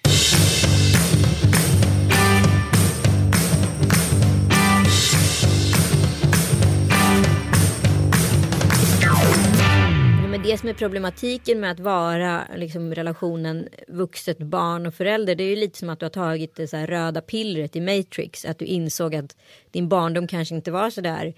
Det 10.47 10.59
som 10.59 10.69
är 10.69 10.75
problematiken 10.75 11.61
med 11.61 11.71
att 11.71 11.81
vara 11.81 12.43
liksom, 12.57 12.95
relationen 12.95 13.69
vuxet 13.89 14.39
barn 14.39 14.87
och 14.87 14.95
förälder 14.95 15.35
det 15.35 15.45
är 15.45 15.49
ju 15.49 15.57
lite 15.57 15.79
som 15.79 15.89
att 15.89 16.01
du 16.01 16.05
har 16.05 16.11
tagit 16.11 16.57
det 16.57 16.69
så 16.69 16.77
här 16.77 16.87
röda 16.87 17.21
pillret 17.21 17.77
i 17.77 17.81
Matrix. 17.81 18.45
Att 18.45 18.59
du 18.59 18.65
insåg 18.65 19.15
att 19.15 19.37
din 19.71 19.89
barndom 19.89 20.27
kanske 20.27 20.55
inte 20.55 20.71
var 20.71 20.91
så 20.91 21.01
där 21.01 21.35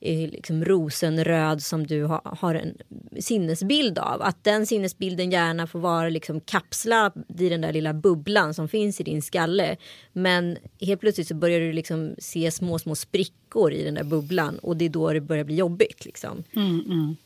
eh, 0.00 0.30
liksom 0.30 0.64
rosenröd 0.64 1.62
som 1.62 1.86
du 1.86 2.04
ha, 2.04 2.20
har 2.24 2.54
en 2.54 2.76
sinnesbild 3.20 3.98
av. 3.98 4.22
Att 4.22 4.44
den 4.44 4.66
sinnesbilden 4.66 5.30
gärna 5.30 5.66
får 5.66 5.78
vara 5.78 6.08
liksom 6.08 6.40
kapslad 6.40 7.24
i 7.38 7.48
den 7.48 7.60
där 7.60 7.72
lilla 7.72 7.94
bubblan 7.94 8.54
som 8.54 8.68
finns 8.68 9.00
i 9.00 9.04
din 9.04 9.22
skalle. 9.22 9.76
Men 10.12 10.56
helt 10.80 11.00
plötsligt 11.00 11.28
så 11.28 11.34
börjar 11.34 11.60
du 11.60 11.72
liksom 11.72 12.14
se 12.18 12.50
små, 12.50 12.78
små 12.78 12.94
sprickor 12.94 13.72
i 13.72 13.84
den 13.84 13.94
där 13.94 14.04
bubblan 14.04 14.58
och 14.58 14.76
det 14.76 14.84
är 14.84 14.88
då 14.88 15.12
det 15.12 15.20
börjar 15.20 15.44
bli 15.44 15.54
jobbigt. 15.54 16.04
Liksom 16.04 16.44
mm, 16.56 16.80
mm 16.86 17.16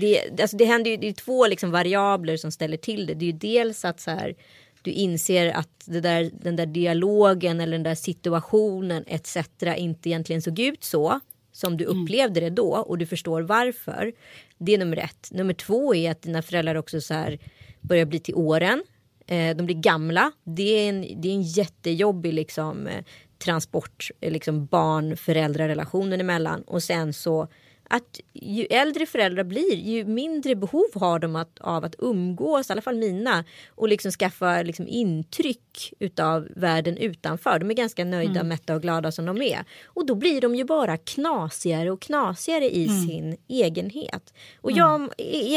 det, 0.00 0.40
alltså 0.40 0.56
det 0.56 0.64
händer 0.64 0.90
ju, 0.90 0.96
det 0.96 1.08
är 1.08 1.12
två 1.12 1.46
liksom 1.46 1.70
variabler 1.70 2.36
som 2.36 2.52
ställer 2.52 2.76
till 2.76 3.06
det. 3.06 3.14
Det 3.14 3.24
är 3.24 3.32
ju 3.32 3.38
dels 3.38 3.84
att 3.84 4.00
så 4.00 4.10
här, 4.10 4.34
du 4.82 4.90
inser 4.90 5.52
att 5.52 5.84
där, 5.84 6.30
den 6.32 6.56
där 6.56 6.66
dialogen 6.66 7.60
eller 7.60 7.72
den 7.72 7.82
där 7.82 7.94
situationen 7.94 9.04
etc. 9.06 9.36
inte 9.76 10.08
egentligen 10.08 10.42
såg 10.42 10.58
ut 10.58 10.84
så. 10.84 11.20
som 11.52 11.76
du 11.76 11.84
upplevde 11.84 12.40
det 12.40 12.50
då 12.50 12.70
och 12.70 12.98
du 12.98 13.06
förstår 13.06 13.42
varför. 13.42 14.12
Det 14.58 14.74
är 14.74 14.78
nummer 14.78 14.96
ett. 14.96 15.28
Nummer 15.30 15.54
två 15.54 15.94
är 15.94 16.10
att 16.10 16.22
dina 16.22 16.42
föräldrar 16.42 16.74
också 16.74 17.00
så 17.00 17.14
här 17.14 17.38
börjar 17.80 18.04
bli 18.04 18.20
till 18.20 18.34
åren. 18.34 18.82
Eh, 19.26 19.56
de 19.56 19.66
blir 19.66 19.76
gamla. 19.76 20.32
Det 20.44 20.62
är 20.62 20.88
en, 20.88 21.20
det 21.22 21.28
är 21.28 21.32
en 21.32 21.42
jättejobbig 21.42 22.32
liksom, 22.32 22.86
eh, 22.86 23.04
transport, 23.38 24.10
eh, 24.20 24.32
liksom 24.32 24.66
barn-föräldrar-relationen 24.66 26.20
emellan. 26.20 26.62
Och 26.62 26.82
sen 26.82 27.12
så 27.12 27.48
att 27.92 28.20
ju 28.32 28.64
äldre 28.64 29.06
föräldrar 29.06 29.44
blir 29.44 29.74
ju 29.74 30.04
mindre 30.04 30.54
behov 30.54 30.84
har 30.94 31.18
de 31.18 31.36
att, 31.36 31.58
av 31.60 31.84
att 31.84 31.94
umgås, 31.98 32.70
i 32.70 32.72
alla 32.72 32.82
fall 32.82 32.96
mina, 32.96 33.44
och 33.68 33.88
liksom 33.88 34.12
skaffa 34.12 34.62
liksom 34.62 34.88
intryck 34.88 35.92
utav 35.98 36.48
världen 36.56 36.96
utanför. 36.96 37.58
De 37.58 37.70
är 37.70 37.74
ganska 37.74 38.04
nöjda, 38.04 38.40
mm. 38.40 38.48
mätta 38.48 38.74
och 38.74 38.82
glada 38.82 39.12
som 39.12 39.26
de 39.26 39.42
är. 39.42 39.64
Och 39.84 40.06
då 40.06 40.14
blir 40.14 40.40
de 40.40 40.54
ju 40.54 40.64
bara 40.64 40.96
knasigare 40.96 41.90
och 41.90 42.02
knasigare 42.02 42.70
i 42.70 42.86
mm. 42.86 43.00
sin 43.00 43.36
egenhet. 43.48 44.34
Och 44.60 44.70
mm. 44.70 44.78
jag 44.78 45.10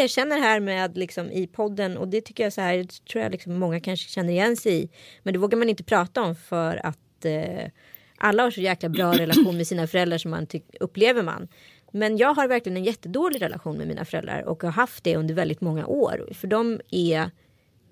erkänner 0.04 0.40
här 0.40 0.60
med 0.60 0.98
liksom 0.98 1.32
i 1.32 1.48
podden 1.48 1.98
och 1.98 2.08
det 2.08 2.22
tycker 2.22 2.44
jag 2.44 2.54
så 2.54 2.62
här, 2.62 2.84
tror 3.12 3.24
jag 3.24 3.32
liksom 3.32 3.60
många 3.60 3.80
kanske 3.80 4.10
känner 4.10 4.34
igen 4.34 4.58
sig 4.58 4.84
i. 4.84 4.90
Men 5.24 5.34
det 5.34 5.40
vågar 5.40 5.58
man 5.58 5.70
inte 5.70 5.84
prata 5.84 6.22
om 6.22 6.36
för 6.36 6.86
att 6.86 7.26
eh, 7.26 7.72
alla 8.18 8.44
har 8.44 8.52
så 8.52 8.62
jäkla 8.62 8.90
bra 8.90 9.14
relation 9.18 9.58
med 9.58 9.68
sina 9.68 9.88
föräldrar 9.88 10.18
som 10.18 10.32
man 10.32 10.48
upplever 10.80 11.24
man. 11.24 11.48
Men 11.96 12.18
jag 12.18 12.34
har 12.34 12.48
verkligen 12.48 12.78
en 12.78 12.84
jättedålig 12.84 13.42
relation 13.42 13.78
med 13.78 13.88
mina 13.88 14.06
föräldrar 14.06 14.42
och 14.42 14.64
har 14.64 14.72
haft 14.72 15.04
det 15.04 15.16
under 15.16 15.34
väldigt 15.34 15.62
många 15.62 15.86
år. 15.86 16.30
För 16.34 16.48
de 16.48 16.82
är 16.92 17.32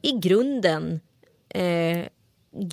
i 0.01 0.11
grunden 0.11 0.99
eh, 1.49 2.05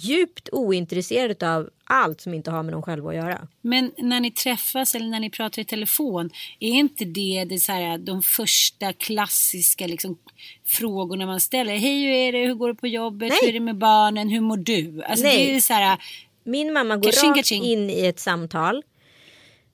djupt 0.01 0.49
ointresserade 0.53 1.55
av 1.55 1.71
allt 1.85 2.21
som 2.21 2.35
inte 2.35 2.51
har 2.51 2.63
med 2.63 2.75
dem 2.75 2.83
själva 2.83 3.11
att 3.11 3.17
göra. 3.17 3.49
Men 3.61 3.93
när 3.99 4.21
ni 4.21 4.31
träffas 4.31 4.95
eller 4.95 5.07
när 5.07 5.21
ni 5.21 5.31
pratar 5.31 5.63
i 5.63 5.65
telefon, 5.65 6.31
är 6.61 6.71
inte 6.71 7.05
det, 7.05 7.45
det 7.49 7.59
så 7.59 7.73
här, 7.73 7.99
de 7.99 8.23
första 8.23 8.93
klassiska 8.93 9.87
liksom, 9.87 10.19
frågorna 10.67 11.27
man 11.27 11.41
ställer? 11.41 11.77
Hej, 11.77 12.03
hur 12.03 12.13
är 12.13 12.33
det? 12.33 12.47
Hur 12.47 12.55
går 12.55 12.69
det 12.69 12.75
på 12.75 12.87
jobbet? 12.87 13.29
Nej. 13.29 13.39
Hur 13.43 13.49
är 13.49 13.53
det 13.53 13.61
med 13.61 13.79
barnen? 13.79 14.29
Hur 14.29 14.41
mår 14.41 14.57
du? 14.57 15.03
Alltså, 15.03 15.25
Nej. 15.25 15.47
Det 15.47 15.57
är 15.57 15.61
så 15.61 15.73
här, 15.73 15.99
Min 16.45 16.73
mamma 16.73 16.97
går 16.97 17.11
kaching, 17.11 17.31
rakt 17.31 17.37
kaching. 17.37 17.63
in 17.63 17.91
i 17.91 18.07
ett 18.07 18.21
samtal 18.21 18.83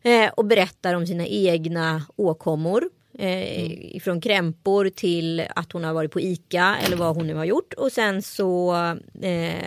Eh, 0.02 0.30
och 0.36 0.44
berättar 0.44 0.94
om 0.94 1.06
sina 1.06 1.26
egna 1.26 2.02
åkommor. 2.16 2.90
Eh, 3.18 3.64
mm. 3.64 4.00
Från 4.00 4.20
krämpor 4.20 4.88
till 4.88 5.44
att 5.56 5.72
hon 5.72 5.84
har 5.84 5.92
varit 5.92 6.10
på 6.10 6.20
ICA 6.20 6.76
eller 6.86 6.96
vad 6.96 7.16
hon 7.16 7.26
nu 7.26 7.34
har 7.34 7.44
gjort. 7.44 7.74
Och 7.74 7.92
sen 7.92 8.22
så 8.22 8.74
eh, 9.22 9.66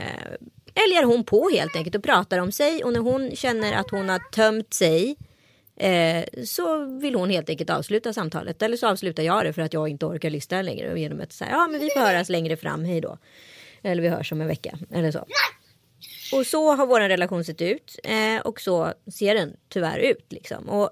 älgar 0.73 1.03
hon 1.03 1.23
på 1.23 1.49
helt 1.53 1.75
enkelt 1.75 1.95
och 1.95 2.03
pratar 2.03 2.39
om 2.39 2.51
sig. 2.51 2.83
Och 2.83 2.93
när 2.93 2.99
hon 2.99 3.31
känner 3.35 3.73
att 3.73 3.91
hon 3.91 4.09
har 4.09 4.19
tömt 4.31 4.73
sig 4.73 5.15
eh, 5.75 6.23
så 6.45 6.85
vill 6.85 7.15
hon 7.15 7.29
helt 7.29 7.49
enkelt 7.49 7.69
avsluta 7.69 8.13
samtalet. 8.13 8.61
Eller 8.61 8.77
så 8.77 8.87
avslutar 8.87 9.23
jag 9.23 9.45
det 9.45 9.53
för 9.53 9.61
att 9.61 9.73
jag 9.73 9.89
inte 9.89 10.05
orkar 10.05 10.29
lyssna 10.29 10.61
längre. 10.61 10.99
Genom 10.99 11.21
att 11.21 11.33
säga 11.33 11.51
ja 11.51 11.67
men 11.67 11.79
vi 11.79 11.89
får 11.89 11.99
höras 11.99 12.29
längre 12.29 12.57
fram, 12.57 12.85
hej 12.85 13.01
då. 13.01 13.17
Eller 13.81 14.01
vi 14.01 14.09
hörs 14.09 14.31
om 14.31 14.41
en 14.41 14.47
vecka 14.47 14.77
eller 14.91 15.11
så. 15.11 15.25
Och 16.33 16.45
så 16.45 16.75
har 16.75 16.85
vår 16.85 16.99
relation 16.99 17.43
sett 17.43 17.61
ut 17.61 17.99
eh, 18.03 18.41
och 18.41 18.61
så 18.61 18.93
ser 19.11 19.35
den 19.35 19.57
tyvärr 19.69 19.99
ut. 19.99 20.25
Liksom. 20.29 20.69
Och, 20.69 20.89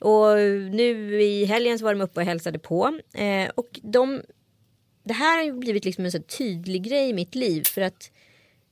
och 0.00 0.36
nu 0.70 1.22
i 1.22 1.44
helgen 1.44 1.78
så 1.78 1.84
var 1.84 1.94
de 1.94 2.00
uppe 2.00 2.20
och 2.20 2.26
hälsade 2.26 2.58
på. 2.58 3.00
Eh, 3.14 3.50
och 3.54 3.80
de, 3.82 4.22
det 5.04 5.14
här 5.14 5.36
har 5.36 5.44
ju 5.44 5.52
blivit 5.52 5.84
liksom 5.84 6.04
en 6.04 6.12
så 6.12 6.22
tydlig 6.22 6.82
grej 6.82 7.08
i 7.08 7.12
mitt 7.12 7.34
liv. 7.34 7.64
För 7.64 7.80
att 7.80 8.10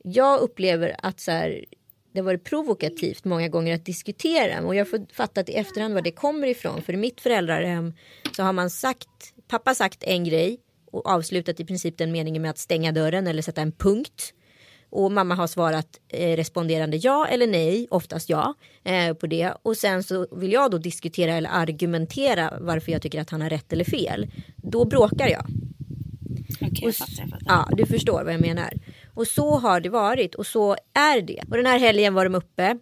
jag 0.05 0.41
upplever 0.41 0.97
att 0.99 1.21
så 1.21 1.31
här, 1.31 1.65
det 2.13 2.21
har 2.21 2.25
varit 2.25 2.45
provokativt 2.45 3.25
många 3.25 3.49
gånger 3.49 3.75
att 3.75 3.85
diskutera. 3.85 4.67
Och 4.67 4.75
jag 4.75 4.85
har 4.85 5.15
fattat 5.15 5.49
i 5.49 5.53
efterhand 5.53 5.95
var 5.95 6.03
det 6.03 6.11
kommer 6.11 6.47
ifrån. 6.47 6.83
För 6.83 6.93
i 6.93 6.97
mitt 6.97 7.21
föräldrahem 7.21 7.95
så 8.37 8.43
har 8.43 8.53
man 8.53 8.71
sagt, 8.71 9.35
pappa 9.49 9.75
sagt 9.75 10.03
en 10.03 10.25
grej 10.25 10.61
och 10.91 11.09
avslutat 11.09 11.61
i 11.61 11.65
princip 11.65 11.99
den 11.99 12.13
meningen 12.13 12.43
med 12.43 12.51
att 12.51 12.59
stänga 12.59 12.93
dörren 12.93 13.27
eller 13.27 13.43
sätta 13.43 13.61
en 13.61 13.73
punkt. 13.73 14.35
Och 14.91 15.13
mamma 15.13 15.35
har 15.35 15.47
svarat 15.47 15.87
eh, 16.09 16.37
responderande 16.37 16.97
ja 16.97 17.27
eller 17.27 17.47
nej, 17.47 17.87
oftast 17.91 18.29
ja, 18.29 18.55
eh, 18.85 19.15
på 19.15 19.27
det. 19.27 19.55
Och 19.63 19.77
sen 19.77 20.03
så 20.03 20.27
vill 20.33 20.53
jag 20.53 20.71
då 20.71 20.79
diskutera 20.79 21.33
eller 21.35 21.51
argumentera 21.53 22.59
varför 22.61 22.93
jag 22.93 23.03
tycker 23.03 23.21
att 23.21 23.31
han 23.31 23.43
har 23.43 23.51
rätt 23.51 23.73
eller 23.73 23.85
fel. 23.85 24.31
Då 24.57 24.85
bråkar 24.85 25.29
jag. 25.29 25.47
Okej, 26.55 26.69
okay, 26.71 26.85
jag 26.87 26.95
fattar, 26.95 27.13
jag 27.19 27.31
fattar. 27.31 27.47
Ja, 27.47 27.69
du 27.77 27.87
förstår 27.87 28.25
vad 28.25 28.35
jag 28.35 28.41
menar. 28.41 28.73
Och 29.15 29.27
så 29.27 29.59
har 29.59 29.81
det 29.81 29.89
varit 29.89 30.35
och 30.35 30.47
så 30.47 30.77
är 30.95 31.23
det. 31.23 31.43
Och 31.51 31.57
den 31.57 31.67
här 31.67 31.79
helgen 31.79 32.15
var 32.15 32.25
de 32.25 32.35
uppe. 32.35 32.79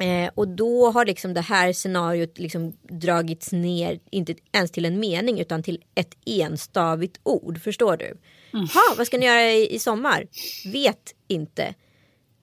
Eh, 0.00 0.30
och 0.34 0.48
då 0.48 0.90
har 0.90 1.06
liksom 1.06 1.34
det 1.34 1.40
här 1.40 1.72
scenariot 1.72 2.38
liksom 2.38 2.72
dragits 2.82 3.52
ner, 3.52 4.00
inte 4.10 4.34
ens 4.52 4.70
till 4.70 4.84
en 4.84 5.00
mening 5.00 5.40
utan 5.40 5.62
till 5.62 5.84
ett 5.94 6.14
enstavigt 6.26 7.20
ord. 7.22 7.60
Förstår 7.62 7.96
du? 7.96 8.16
Mm. 8.52 8.66
Ha, 8.66 8.94
vad 8.96 9.06
ska 9.06 9.18
ni 9.18 9.26
göra 9.26 9.52
i, 9.52 9.74
i 9.74 9.78
sommar? 9.78 10.26
Vet 10.72 11.14
inte. 11.28 11.74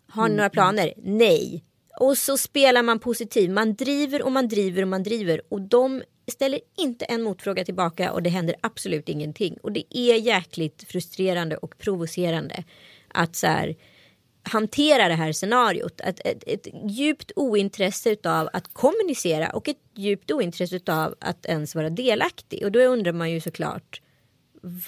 Har 0.08 0.24
ni 0.24 0.28
mm. 0.28 0.38
några 0.38 0.50
planer? 0.50 0.94
Nej. 0.98 1.64
Och 2.00 2.18
så 2.18 2.38
spelar 2.38 2.84
man 2.84 3.00
positiv. 3.00 3.52
Man 3.52 3.76
driver 3.76 4.22
och 4.22 4.32
man 4.32 4.48
driver 4.48 4.82
och 4.82 4.88
man 4.88 5.04
driver. 5.04 5.42
Och 5.50 5.62
de 5.62 6.04
ställer 6.28 6.60
inte 6.78 7.06
en 7.06 7.24
motfråga 7.24 7.66
tillbaka 7.66 8.12
och 8.12 8.24
det 8.24 8.30
händer 8.30 8.56
absolut 8.62 9.10
ingenting. 9.10 9.58
Och 9.64 9.72
det 9.72 9.98
är 9.98 10.16
jäkligt 10.16 10.84
frustrerande 10.88 11.58
och 11.58 11.78
provocerande 11.78 12.64
att 13.08 13.36
så 13.36 13.48
här, 13.48 13.76
hantera 14.46 15.08
det 15.08 15.16
här 15.16 15.32
scenariot. 15.32 16.02
Ett, 16.02 16.20
ett, 16.26 16.44
ett 16.48 16.68
djupt 16.90 17.32
ointresse 17.36 18.16
av 18.24 18.50
att 18.54 18.74
kommunicera 18.74 19.50
och 19.50 19.68
ett 19.68 19.82
djupt 19.96 20.32
ointresse 20.32 20.80
av 20.88 21.16
att 21.20 21.46
ens 21.46 21.76
vara 21.76 21.90
delaktig. 21.90 22.64
Och 22.64 22.72
då 22.72 22.80
undrar 22.80 23.14
man 23.14 23.32
ju 23.32 23.42
såklart 23.42 24.02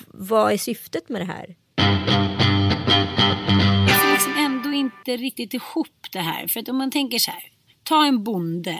vad 0.08 0.54
är 0.54 0.58
syftet 0.58 1.10
med 1.10 1.22
det 1.22 1.26
här? 1.26 1.56
Jag 3.88 4.02
får 4.02 4.12
liksom 4.12 4.34
ändå 4.38 4.74
inte 4.74 5.18
riktigt 5.18 5.54
ihop 5.54 6.08
det 6.12 6.20
här. 6.20 6.48
För 6.48 6.60
att 6.60 6.70
om 6.70 6.78
man 6.78 6.92
tänker 6.92 7.20
så 7.20 7.32
här. 7.32 7.44
Ta 7.84 8.06
en 8.06 8.24
bonde. 8.24 8.80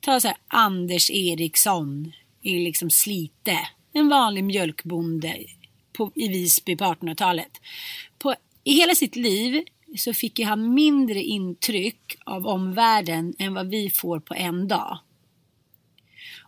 Ta 0.00 0.20
så 0.20 0.28
här 0.28 0.36
Anders 0.48 1.10
Eriksson 1.10 2.12
i 2.42 2.58
liksom 2.58 2.90
Slite. 2.90 3.58
En 3.92 4.08
vanlig 4.08 4.44
mjölkbonde 4.44 5.36
på, 5.92 6.12
i 6.14 6.28
Visby 6.28 6.76
på 6.76 6.84
1800-talet. 6.84 7.60
På, 8.18 8.34
I 8.64 8.72
hela 8.72 8.94
sitt 8.94 9.16
liv 9.16 9.64
så 9.96 10.12
fick 10.12 10.38
ju 10.38 10.44
han 10.44 10.74
mindre 10.74 11.22
intryck 11.22 12.18
av 12.24 12.46
omvärlden 12.46 13.34
än 13.38 13.54
vad 13.54 13.68
vi 13.68 13.90
får 13.90 14.20
på 14.20 14.34
en 14.34 14.68
dag. 14.68 14.98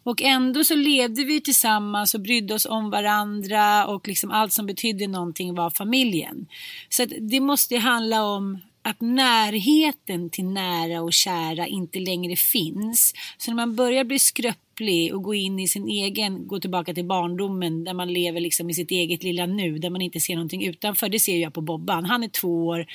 Och 0.03 0.23
ändå 0.23 0.65
så 0.65 0.77
levde 0.77 1.25
vi 1.25 1.41
tillsammans 1.41 2.15
och 2.15 2.21
brydde 2.21 2.55
oss 2.55 2.67
om 2.67 2.91
varandra 2.91 3.87
och 3.87 4.09
liksom 4.09 4.31
allt 4.31 4.53
som 4.53 4.67
betydde 4.67 5.07
någonting 5.07 5.55
var 5.55 5.71
familjen. 5.71 6.47
Så 6.89 7.05
det 7.05 7.41
måste 7.41 7.77
handla 7.77 8.25
om 8.25 8.59
att 8.83 9.01
närheten 9.01 10.31
till 10.31 10.45
nära 10.45 11.03
och 11.03 11.13
kära 11.13 11.67
inte 11.67 11.99
längre 11.99 12.37
finns. 12.37 13.15
Så 13.39 13.51
när 13.51 13.57
man 13.57 13.77
börjar 13.77 14.05
bli 14.05 14.19
skröplig 14.19 15.15
och 15.15 15.23
gå 15.23 15.35
in 15.35 15.59
i 15.59 15.69
sin 15.69 15.89
egen, 15.89 16.47
gå 16.47 16.61
tillbaka 16.61 16.95
till 16.95 17.05
barndomen 17.05 17.85
där 17.85 17.95
man 17.95 18.13
lever 18.13 18.41
liksom 18.41 18.71
i 18.71 18.75
sitt 18.75 18.91
eget 18.91 19.23
lilla 19.23 19.47
nu, 19.47 19.79
där 19.79 19.91
man 19.91 20.03
inte 20.03 20.21
ser 20.21 20.35
någonting 20.35 20.67
utanför. 20.67 21.09
Det 21.09 21.19
ser 21.19 21.39
jag 21.39 21.55
på 21.55 21.61
Bobban. 21.61 22.05
Han 22.05 22.23
är 22.23 22.29
två 22.29 22.67
år, 22.67 22.87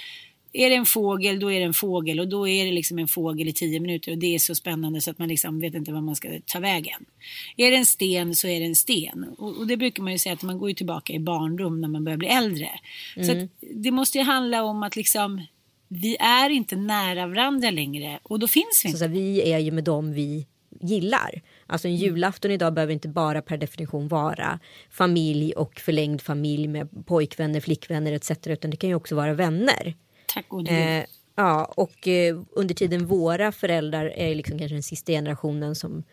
är 0.55 0.69
det 0.69 0.75
en 0.75 0.85
fågel 0.85 1.39
då 1.39 1.51
är 1.51 1.59
det 1.59 1.65
en 1.65 1.73
fågel 1.73 2.19
och 2.19 2.27
då 2.27 2.47
är 2.47 2.65
det 2.65 2.71
liksom 2.71 2.99
en 2.99 3.07
fågel 3.07 3.47
i 3.47 3.53
tio 3.53 3.79
minuter 3.79 4.11
och 4.11 4.17
det 4.17 4.35
är 4.35 4.39
så 4.39 4.55
spännande 4.55 5.01
så 5.01 5.11
att 5.11 5.19
man 5.19 5.27
liksom 5.27 5.59
vet 5.59 5.73
inte 5.73 5.91
vad 5.91 6.03
man 6.03 6.15
ska 6.15 6.29
ta 6.45 6.59
vägen. 6.59 7.05
Är 7.57 7.71
det 7.71 7.77
en 7.77 7.85
sten 7.85 8.35
så 8.35 8.47
är 8.47 8.59
det 8.59 8.65
en 8.65 8.75
sten 8.75 9.25
och, 9.37 9.57
och 9.57 9.67
det 9.67 9.77
brukar 9.77 10.03
man 10.03 10.11
ju 10.11 10.17
säga 10.17 10.33
att 10.33 10.43
man 10.43 10.57
går 10.57 10.69
ju 10.69 10.75
tillbaka 10.75 11.13
i 11.13 11.19
barndom 11.19 11.81
när 11.81 11.87
man 11.87 12.03
börjar 12.03 12.17
bli 12.17 12.27
äldre. 12.27 12.69
Mm. 13.15 13.27
Så 13.27 13.47
det 13.75 13.91
måste 13.91 14.17
ju 14.17 14.23
handla 14.23 14.63
om 14.63 14.83
att 14.83 14.95
liksom 14.95 15.41
vi 15.87 16.17
är 16.19 16.49
inte 16.49 16.75
nära 16.75 17.27
varandra 17.27 17.71
längre 17.71 18.19
och 18.23 18.39
då 18.39 18.47
finns 18.47 18.81
vi 18.83 18.87
inte. 18.89 18.99
Så, 18.99 19.05
så 19.05 19.11
vi 19.11 19.51
är 19.51 19.59
ju 19.59 19.71
med 19.71 19.83
dem 19.83 20.13
vi 20.13 20.47
gillar. 20.81 21.41
Alltså 21.67 21.87
en 21.87 21.95
mm. 21.95 22.05
julafton 22.05 22.51
idag 22.51 22.73
behöver 22.73 22.93
inte 22.93 23.07
bara 23.07 23.41
per 23.41 23.57
definition 23.57 24.07
vara 24.07 24.59
familj 24.89 25.53
och 25.53 25.79
förlängd 25.79 26.21
familj 26.21 26.67
med 26.67 27.05
pojkvänner, 27.05 27.59
flickvänner 27.59 28.11
etc. 28.11 28.31
Utan 28.47 28.71
det 28.71 28.77
kan 28.77 28.89
ju 28.89 28.95
också 28.95 29.15
vara 29.15 29.33
vänner. 29.33 29.95
Tack 30.35 30.49
gode 30.49 30.71
eh, 30.71 31.05
Ja, 31.35 31.65
och 31.65 32.07
eh, 32.07 32.41
under 32.51 32.75
tiden 32.75 33.07
våra 33.07 33.51
föräldrar 33.51 34.05
är 34.05 34.35
liksom 34.35 34.59
kanske 34.59 34.75
den 34.75 34.83
sista 34.83 35.11
generationen 35.11 35.75
som 35.75 36.03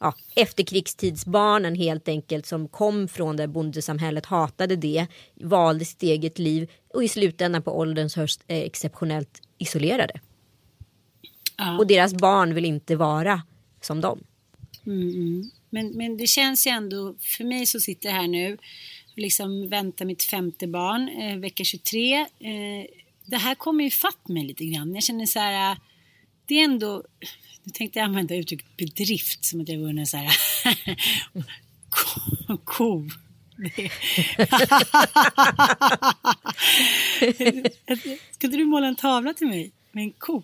ja, 0.00 0.14
efterkrigstidsbarnen 0.36 1.74
helt 1.74 2.08
enkelt 2.08 2.46
som 2.46 2.68
kom 2.68 3.08
från 3.08 3.36
det 3.36 3.48
bondesamhället, 3.48 4.26
hatade 4.26 4.76
det, 4.76 5.06
valde 5.34 5.84
sitt 5.84 6.02
eget 6.02 6.38
liv 6.38 6.70
och 6.94 7.04
i 7.04 7.08
slutändan 7.08 7.62
på 7.62 7.78
ålderns 7.78 8.16
höst 8.16 8.44
är 8.46 8.64
exceptionellt 8.64 9.42
isolerade. 9.58 10.20
Ja. 11.56 11.78
Och 11.78 11.86
deras 11.86 12.14
barn 12.14 12.54
vill 12.54 12.64
inte 12.64 12.96
vara 12.96 13.42
som 13.80 14.00
dem. 14.00 14.24
Mm, 14.86 15.08
mm. 15.08 15.50
Men, 15.70 15.96
men 15.96 16.16
det 16.16 16.26
känns 16.26 16.66
ju 16.66 16.70
ändå, 16.70 17.14
för 17.20 17.44
mig 17.44 17.66
som 17.66 17.80
sitter 17.80 18.10
här 18.10 18.28
nu, 18.28 18.58
liksom 19.16 19.68
väntar 19.68 20.04
mitt 20.04 20.22
femte 20.22 20.66
barn, 20.66 21.08
eh, 21.08 21.38
vecka 21.38 21.64
23. 21.64 22.14
Eh, 22.14 22.26
det 23.30 23.36
här 23.36 23.54
kommer 23.54 23.84
ju 23.84 23.90
fatt 23.90 24.28
mig 24.28 24.44
lite 24.44 24.64
grann. 24.64 24.94
Jag 24.94 25.02
känner 25.02 25.26
så 25.26 25.38
här, 25.38 25.72
äh, 25.72 25.78
det 26.46 26.60
är 26.60 26.64
ändå, 26.64 27.04
nu 27.64 27.72
tänkte 27.72 27.98
jag 27.98 28.06
använda 28.06 28.34
uttrycket 28.34 28.76
bedrift 28.76 29.44
som 29.44 29.60
att 29.60 29.68
jag 29.68 29.78
vore 29.78 30.00
en 30.00 30.06
så 30.06 30.16
här 30.16 30.32
ko. 31.88 32.20
ko. 32.64 33.08
Ska 38.30 38.46
inte 38.46 38.56
du 38.56 38.64
måla 38.64 38.86
en 38.86 38.96
tavla 38.96 39.34
till 39.34 39.46
mig 39.46 39.72
med 39.92 40.04
en 40.04 40.12
ko? 40.12 40.42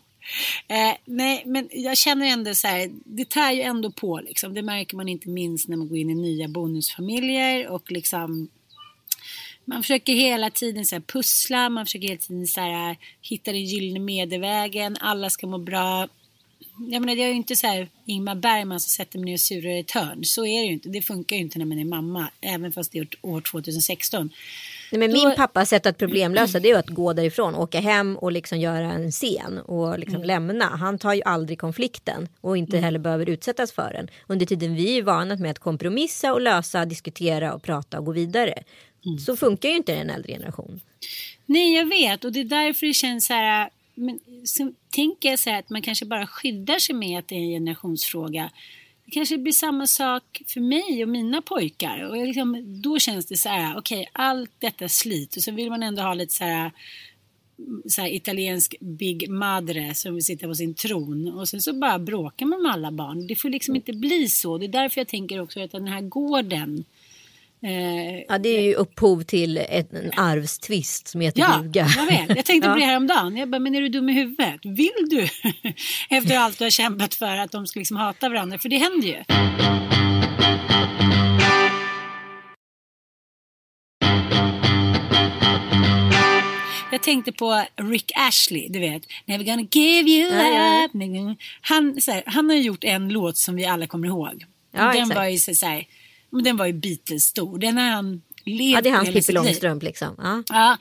Eh, 0.69 0.95
nej, 1.05 1.43
men 1.47 1.69
jag 1.73 1.97
känner 1.97 2.27
ändå 2.27 2.55
så 2.55 2.67
här, 2.67 2.91
det 3.05 3.29
tär 3.29 3.53
ju 3.53 3.63
ändå 3.63 3.91
på 3.91 4.21
liksom. 4.21 4.55
Det 4.55 4.63
märker 4.63 4.97
man 4.97 5.09
inte 5.09 5.29
minst 5.29 5.69
när 5.69 5.77
man 5.77 5.89
går 5.89 5.99
in 5.99 6.11
i 6.11 6.15
nya 6.15 6.49
bonusfamiljer 6.49 7.69
och 7.69 7.93
liksom 7.93 8.49
man 9.65 9.83
försöker 9.83 10.13
hela 10.13 10.51
tiden 10.51 10.85
så 10.85 11.01
pussla, 11.01 11.69
man 11.69 11.87
försöker 11.87 12.09
hela 12.09 12.21
tiden 12.21 12.47
så 12.47 12.61
här, 12.61 12.97
hitta 13.23 13.53
den 13.53 13.65
gyllene 13.65 14.01
medelvägen, 14.01 14.97
alla 15.01 15.31
ska 15.31 15.47
må 15.47 15.59
bra. 15.59 16.09
Jag 16.79 17.01
menar, 17.01 17.17
det 17.17 17.23
är 17.23 17.29
ju 17.29 17.35
inte 17.35 17.57
så 17.57 17.67
här 17.67 17.89
Ingmar 18.05 18.35
Bergman 18.35 18.81
som 18.81 18.91
sätter 18.91 19.19
mig 19.19 19.25
ner 19.25 19.35
och 19.35 19.41
surar 19.41 19.71
i 19.71 19.79
ett 19.79 19.91
hörn. 19.91 20.25
Så 20.25 20.47
är 20.47 20.61
det 20.61 20.67
ju 20.67 20.73
inte. 20.73 20.89
Det 20.89 21.03
funkar 21.03 21.37
ju 21.37 21.43
inte 21.43 21.59
när 21.59 21.67
man 21.67 21.79
är 21.79 21.85
mamma, 21.85 22.31
även 22.41 22.73
fast 22.73 22.93
det 22.93 22.99
är 22.99 23.09
år 23.23 23.41
2016. 23.41 24.31
Nej, 24.93 24.99
men 24.99 25.13
min 25.13 25.35
pappas 25.37 25.69
sätt 25.69 25.87
att 25.87 25.99
problemlösa 25.99 26.61
det 26.61 26.71
är 26.71 26.79
att 26.79 26.89
gå 26.89 27.13
därifrån, 27.13 27.55
åka 27.55 27.81
hem 27.81 28.17
och 28.17 28.33
liksom 28.33 28.61
göra 28.61 28.93
en 28.93 29.11
scen 29.11 29.59
och 29.59 29.99
liksom 29.99 30.17
mm. 30.17 30.27
lämna. 30.27 30.65
Han 30.65 30.99
tar 30.99 31.15
ju 31.15 31.23
aldrig 31.23 31.59
konflikten 31.59 32.29
och 32.41 32.57
inte 32.57 32.77
mm. 32.77 32.85
heller 32.85 32.99
behöver 32.99 33.29
utsättas 33.29 33.73
för 33.73 33.93
den. 33.93 34.09
Under 34.27 34.47
tiden 34.47 34.75
vi 34.75 34.99
är 34.99 35.03
vana 35.03 35.37
med 35.37 35.51
att 35.51 35.59
kompromissa 35.59 36.33
och 36.33 36.41
lösa, 36.41 36.85
diskutera 36.85 37.55
och 37.55 37.63
prata 37.63 37.99
och 37.99 38.05
gå 38.05 38.13
vidare. 38.13 38.63
Mm. 39.07 39.19
Så 39.19 39.37
funkar 39.37 39.69
ju 39.69 39.77
inte 39.77 39.95
en 39.95 40.11
äldre 40.11 40.33
generation. 40.33 40.81
Nej, 41.47 41.75
jag 41.75 41.87
vet 41.87 42.25
och 42.25 42.33
det 42.33 42.41
är 42.41 42.45
därför 42.45 42.87
det 42.87 42.95
känns 42.95 43.27
så 43.27 43.33
här. 43.33 43.71
Men 43.95 44.19
så 44.45 44.73
tänker 44.91 45.31
jag 45.31 45.39
så 45.39 45.51
här 45.51 45.59
att 45.59 45.71
man 45.71 45.83
kanske 45.83 46.07
bara 46.07 46.27
skyddar 46.27 46.79
sig 46.79 46.95
med 46.95 47.19
att 47.19 47.29
det 47.29 47.35
är 47.35 47.39
en 47.39 47.49
generationsfråga. 47.49 48.51
Det 49.05 49.11
kanske 49.11 49.39
blir 49.39 49.53
samma 49.53 49.87
sak 49.87 50.43
för 50.47 50.61
mig 50.61 51.03
och 51.03 51.09
mina 51.09 51.43
pojkar. 51.43 52.03
Och 52.03 52.27
liksom, 52.27 52.83
då 52.83 52.99
känns 52.99 53.27
det 53.27 53.37
så 53.37 53.49
här, 53.49 53.77
okej, 53.79 53.99
okay, 53.99 54.11
allt 54.13 54.51
detta 54.59 54.89
slit 54.89 55.37
och 55.37 55.43
så 55.43 55.53
vill 55.53 55.71
man 55.71 55.83
ändå 55.83 56.03
ha 56.03 56.15
lite 56.15 56.35
så 56.35 56.45
här, 56.45 56.71
så 57.89 58.01
här 58.01 58.15
italiensk 58.15 58.75
Big 58.81 59.31
Madre 59.31 59.95
som 59.95 60.15
vill 60.15 60.25
sitta 60.25 60.47
på 60.47 60.55
sin 60.55 60.75
tron 60.75 61.33
och 61.33 61.49
sen 61.49 61.61
så 61.61 61.73
bara 61.73 61.99
bråkar 61.99 62.47
man 62.47 62.63
med 62.63 62.73
alla 62.73 62.91
barn. 62.91 63.27
Det 63.27 63.35
får 63.35 63.49
liksom 63.49 63.77
inte 63.77 63.93
bli 63.93 64.29
så. 64.29 64.59
Det 64.59 64.67
är 64.67 64.69
därför 64.69 65.01
jag 65.01 65.09
tänker 65.09 65.41
också 65.41 65.61
att 65.61 65.73
den 65.73 65.89
här 65.89 66.01
gården 66.01 66.85
Eh, 67.65 68.25
ja, 68.29 68.39
det 68.39 68.49
är 68.49 68.61
ju 68.61 68.75
upphov 68.75 69.23
till 69.23 69.59
en 69.59 70.11
arvstvist 70.17 71.09
som 71.09 71.21
heter 71.21 71.41
ja, 71.41 71.59
duga. 71.59 71.89
Jag 71.97 72.07
vet. 72.07 72.37
Jag 72.37 72.45
tänkte 72.45 72.69
på 72.73 72.75
det 72.75 72.85
häromdagen. 72.85 73.37
Jag 73.37 73.51
bara, 73.51 73.59
men 73.59 73.75
är 73.75 73.81
du 73.81 73.89
dum 73.89 74.09
i 74.09 74.13
huvudet? 74.13 74.61
Vill 74.63 75.09
du? 75.11 75.29
Efter 76.17 76.37
allt 76.37 76.59
du 76.59 76.65
har 76.65 76.71
kämpat 76.71 77.15
för 77.15 77.37
att 77.37 77.51
de 77.51 77.67
ska 77.67 77.81
liksom 77.81 77.97
hata 77.97 78.29
varandra. 78.29 78.59
För 78.59 78.69
det 78.69 78.79
händer 78.79 79.09
ju. 79.09 79.25
Jag 86.93 87.03
tänkte 87.03 87.33
på 87.33 87.65
Rick 87.77 88.13
Ashley, 88.15 88.69
du 88.69 88.81
vet. 88.81 89.03
Never 89.25 89.45
gonna 89.45 89.67
give 89.73 90.11
you 90.11 90.27
up. 90.27 91.39
Han, 91.61 91.99
här, 92.07 92.23
han 92.27 92.51
har 92.51 92.57
gjort 92.57 92.85
en 92.85 93.09
låt 93.09 93.37
som 93.37 93.57
vi 93.57 93.65
alla 93.65 93.87
kommer 93.87 94.09
ihåg. 94.09 94.45
Ja, 94.73 94.83
Den 94.83 94.91
exakt. 94.91 95.17
var 95.17 95.25
ju 95.25 95.39
så 95.39 95.67
här 95.67 95.87
men 96.35 96.45
den 96.45 96.57
var 96.57 96.67
ju 96.67 96.73
Beatles 96.73 97.25
stor. 97.25 97.59
Den 97.59 97.77
har 97.77 97.85
han 97.85 98.23
levt 98.45 98.75
Ja, 98.75 98.81
det 98.81 98.89
är 98.89 98.95
hans 98.95 99.13
Pippi 99.13 99.33
Långstrump 99.33 99.83
liksom. 99.83 100.15
Ja. 100.19 100.43
ja. 100.49 100.79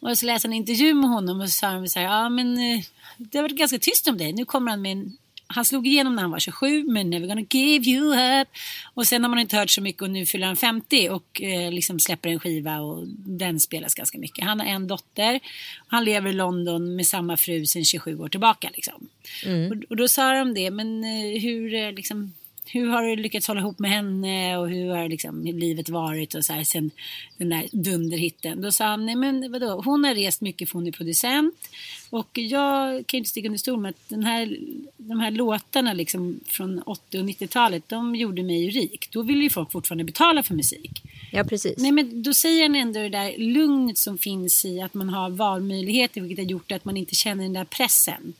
Och 0.00 0.18
så 0.18 0.26
läste 0.26 0.48
han 0.48 0.52
en 0.52 0.58
intervju 0.58 0.94
med 0.94 1.10
honom 1.10 1.40
och 1.40 1.48
så 1.48 1.52
sa 1.52 1.66
han 1.66 1.88
så 1.88 1.98
här, 1.98 2.06
ja 2.06 2.28
men 2.28 2.58
eh, 2.58 2.84
det 3.16 3.38
har 3.38 3.42
varit 3.42 3.56
ganska 3.56 3.78
tyst 3.78 4.08
om 4.08 4.18
dig. 4.18 4.32
Nu 4.32 4.44
kommer 4.44 4.70
han 4.70 4.82
med 4.82 4.92
en 4.92 5.16
han 5.46 5.64
slog 5.64 5.86
igenom 5.86 6.14
när 6.14 6.22
han 6.22 6.30
var 6.30 6.38
27 6.38 6.84
men 6.84 7.10
never 7.10 7.26
gonna 7.26 7.46
give 7.50 7.90
you 7.90 8.40
up. 8.40 8.48
Och 8.94 9.06
sen 9.06 9.22
har 9.22 9.30
man 9.30 9.38
inte 9.38 9.56
hört 9.56 9.70
så 9.70 9.80
mycket 9.80 10.02
och 10.02 10.10
nu 10.10 10.26
fyller 10.26 10.46
han 10.46 10.56
50 10.56 11.08
och 11.08 11.42
eh, 11.42 11.72
liksom 11.72 12.00
släpper 12.00 12.28
en 12.28 12.40
skiva 12.40 12.80
och 12.80 13.06
den 13.16 13.60
spelas 13.60 13.94
ganska 13.94 14.18
mycket. 14.18 14.44
Han 14.44 14.60
har 14.60 14.66
en 14.66 14.86
dotter. 14.86 15.40
Han 15.86 16.04
lever 16.04 16.30
i 16.30 16.32
London 16.32 16.96
med 16.96 17.06
samma 17.06 17.36
fru 17.36 17.66
sedan 17.66 17.84
27 17.84 18.18
år 18.18 18.28
tillbaka. 18.28 18.70
Liksom. 18.74 19.08
Mm. 19.46 19.70
Och, 19.70 19.90
och, 19.90 19.96
då 19.96 20.08
sa 20.08 20.34
de 20.34 20.54
det, 20.54 20.70
men 20.70 21.04
eh, 21.04 21.40
hur 21.40 21.74
eh, 21.74 21.92
liksom 21.92 22.34
hur 22.66 22.88
har 22.88 23.02
du 23.02 23.16
lyckats 23.16 23.48
hålla 23.48 23.60
ihop 23.60 23.78
med 23.78 23.90
henne 23.90 24.58
och 24.58 24.68
hur 24.68 24.90
har 24.90 25.08
liksom 25.08 25.44
livet 25.44 25.88
varit 25.88 26.34
och 26.34 26.44
så 26.44 26.52
här 26.52 26.64
sen 26.64 26.90
den 27.38 27.48
där 27.48 27.68
dunderhitten. 27.72 28.62
Då 28.62 28.72
sa 28.72 28.84
han, 28.84 29.06
nej 29.06 29.14
men 29.14 29.52
vadå, 29.52 29.82
hon 29.84 30.04
har 30.04 30.14
rest 30.14 30.40
mycket 30.40 30.68
för 30.70 30.78
hon 30.78 30.86
är 30.86 30.92
producent 30.92 31.68
och 32.10 32.38
jag 32.38 33.06
kan 33.06 33.16
ju 33.16 33.18
inte 33.18 33.30
sticka 33.30 33.48
under 33.48 33.58
stol 33.58 33.80
med 33.80 33.90
att 33.90 34.08
den 34.08 34.24
här, 34.24 34.58
de 34.96 35.20
här 35.20 35.30
låtarna 35.30 35.92
liksom 35.92 36.40
från 36.46 36.82
80 36.82 37.18
och 37.18 37.24
90-talet, 37.24 37.88
de 37.88 38.16
gjorde 38.16 38.42
mig 38.42 38.64
ju 38.64 38.70
rik. 38.70 39.08
Då 39.10 39.22
vill 39.22 39.42
ju 39.42 39.50
folk 39.50 39.72
fortfarande 39.72 40.04
betala 40.04 40.42
för 40.42 40.54
musik. 40.54 41.02
Ja, 41.32 41.44
precis. 41.44 41.78
Nej, 41.78 41.92
men 41.92 42.22
då 42.22 42.34
säger 42.34 42.62
han 42.62 42.74
ändå 42.74 43.00
det 43.00 43.08
där 43.08 43.38
lugnet 43.38 43.98
som 43.98 44.18
finns 44.18 44.64
i 44.64 44.80
att 44.80 44.94
man 44.94 45.08
har 45.08 45.30
valmöjligheter, 45.30 46.20
vilket 46.20 46.38
har 46.38 46.50
gjort 46.50 46.72
att 46.72 46.84
man 46.84 46.96
inte 46.96 47.14
känner 47.14 47.44
den 47.44 47.52
där 47.52 47.64
pressen. 47.64 48.32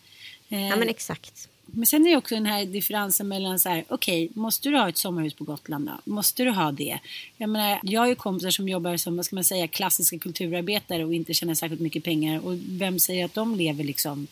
Ja, 0.48 0.58
men 0.58 0.82
eh, 0.82 0.88
exakt. 0.88 1.48
Men 1.66 1.86
sen 1.86 2.06
är 2.06 2.10
det 2.10 2.16
också 2.16 2.34
den 2.34 2.46
här 2.46 2.64
differensen 2.64 3.28
mellan 3.28 3.58
så 3.58 3.68
här, 3.68 3.84
okej, 3.88 4.24
okay, 4.24 4.42
måste 4.42 4.68
du 4.68 4.76
ha 4.76 4.88
ett 4.88 4.96
sommarhus 4.96 5.34
på 5.34 5.44
Gotland 5.44 5.86
då? 5.86 6.12
Måste 6.12 6.44
du 6.44 6.50
ha 6.50 6.72
det? 6.72 6.98
Jag 7.36 7.50
menar, 7.50 7.80
jag 7.82 8.00
har 8.00 8.08
ju 8.08 8.14
kompisar 8.14 8.50
som 8.50 8.68
jobbar 8.68 8.96
som, 8.96 9.16
vad 9.16 9.26
ska 9.26 9.36
man 9.36 9.44
säga, 9.44 9.68
klassiska 9.68 10.18
kulturarbetare 10.18 11.04
och 11.04 11.14
inte 11.14 11.34
tjänar 11.34 11.54
särskilt 11.54 11.80
mycket 11.80 12.04
pengar. 12.04 12.46
Och 12.46 12.58
vem 12.68 12.98
säger 12.98 13.24
att 13.24 13.34
de 13.34 13.56
lever 13.56 13.84
liksom 13.84 14.26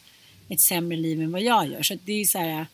ett 0.48 0.60
sämre 0.60 0.96
liv 0.96 1.22
än 1.22 1.32
vad 1.32 1.42
jag 1.42 1.68
gör? 1.68 1.82
Så 1.82 1.94
det 2.04 2.12
är 2.12 2.24
så 2.24 2.38
här 2.38 2.66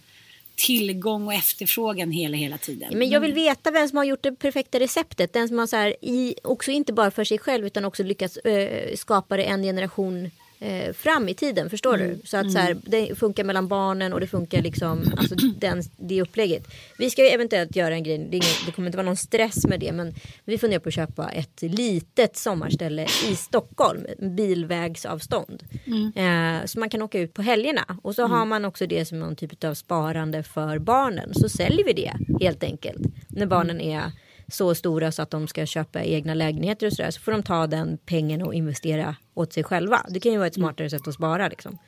tillgång 0.58 1.26
och 1.26 1.34
efterfrågan 1.34 2.10
hela, 2.10 2.36
hela 2.36 2.58
tiden. 2.58 2.98
Men 2.98 3.10
jag 3.10 3.20
vill 3.20 3.32
veta 3.32 3.70
vem 3.70 3.88
som 3.88 3.96
har 3.96 4.04
gjort 4.04 4.22
det 4.22 4.32
perfekta 4.32 4.80
receptet. 4.80 5.32
Den 5.32 5.48
som 5.48 5.58
har 5.58 5.66
så 5.66 5.76
här, 5.76 5.96
i, 6.00 6.34
också 6.42 6.70
inte 6.70 6.92
bara 6.92 7.10
för 7.10 7.24
sig 7.24 7.38
själv 7.38 7.66
utan 7.66 7.84
också 7.84 8.02
lyckats 8.02 8.36
äh, 8.36 8.96
skapa 8.96 9.36
det 9.36 9.42
en 9.42 9.62
generation 9.62 10.30
eh, 10.60 10.92
fram 10.92 11.28
i 11.28 11.34
tiden. 11.34 11.70
Förstår 11.70 11.94
mm. 11.94 12.08
du? 12.08 12.26
Så 12.26 12.36
att 12.36 12.52
så 12.52 12.58
här, 12.58 12.70
mm. 12.70 12.82
det 12.86 13.18
funkar 13.18 13.44
mellan 13.44 13.68
barnen 13.68 14.12
och 14.12 14.20
det 14.20 14.26
funkar 14.26 14.62
liksom 14.62 15.12
alltså 15.16 15.34
den, 15.34 15.82
det 15.96 16.22
upplägget. 16.22 16.66
Vi 16.98 17.10
ska 17.10 17.22
eventuellt 17.22 17.76
göra 17.76 17.94
en 17.94 18.02
grej. 18.02 18.18
Det, 18.18 18.36
ingen, 18.36 18.48
det, 18.66 18.72
kommer 18.72 18.88
inte 18.88 18.96
vara 18.96 19.06
någon 19.06 19.16
stress 19.16 19.66
med 19.66 19.80
det. 19.80 19.92
Men 19.92 20.14
vi 20.44 20.58
funderar 20.58 20.80
på 20.80 20.88
att 20.88 20.94
köpa 20.94 21.28
ett 21.28 21.62
litet 21.62 22.36
sommarställe 22.36 23.06
i 23.30 23.36
Stockholm. 23.36 24.06
Bilvägsavstånd. 24.18 25.62
Mm. 25.86 26.12
Eh, 26.60 26.66
så 26.66 26.78
man 26.78 26.90
kan 26.90 27.02
åka 27.02 27.18
ut 27.18 27.34
på 27.34 27.42
helgerna. 27.42 27.98
Och 28.02 28.14
så 28.14 28.22
har 28.22 28.36
mm. 28.36 28.48
man 28.48 28.64
också 28.64 28.86
det 28.86 29.04
som 29.04 29.20
någon 29.20 29.36
typ 29.36 29.64
av 29.64 29.74
sparande 29.74 30.42
för 30.42 30.78
barnen. 30.78 31.34
Så 31.34 31.48
säljer 31.48 31.84
vi 31.84 31.92
det 31.92 32.12
helt 32.40 32.64
enkelt. 32.64 33.02
När 33.28 33.46
barnen 33.46 33.80
är 33.80 34.12
så 34.48 34.74
stora 34.74 35.12
så 35.12 35.22
att 35.22 35.30
de 35.30 35.48
ska 35.48 35.66
köpa 35.66 36.04
egna 36.04 36.34
lägenheter 36.34 36.86
och 36.86 36.92
sådär 36.92 37.10
så 37.10 37.20
får 37.20 37.32
de 37.32 37.42
ta 37.42 37.66
den 37.66 37.98
pengen 38.06 38.42
och 38.42 38.54
investera 38.54 39.16
åt 39.34 39.52
sig 39.52 39.64
själva. 39.64 40.06
Det 40.08 40.20
kan 40.20 40.32
ju 40.32 40.38
vara 40.38 40.46
ett 40.46 40.56
mm. 40.56 40.66
smartare 40.66 40.90
sätt 40.90 41.08
att 41.08 41.14
spara 41.14 41.48
liksom. 41.48 41.78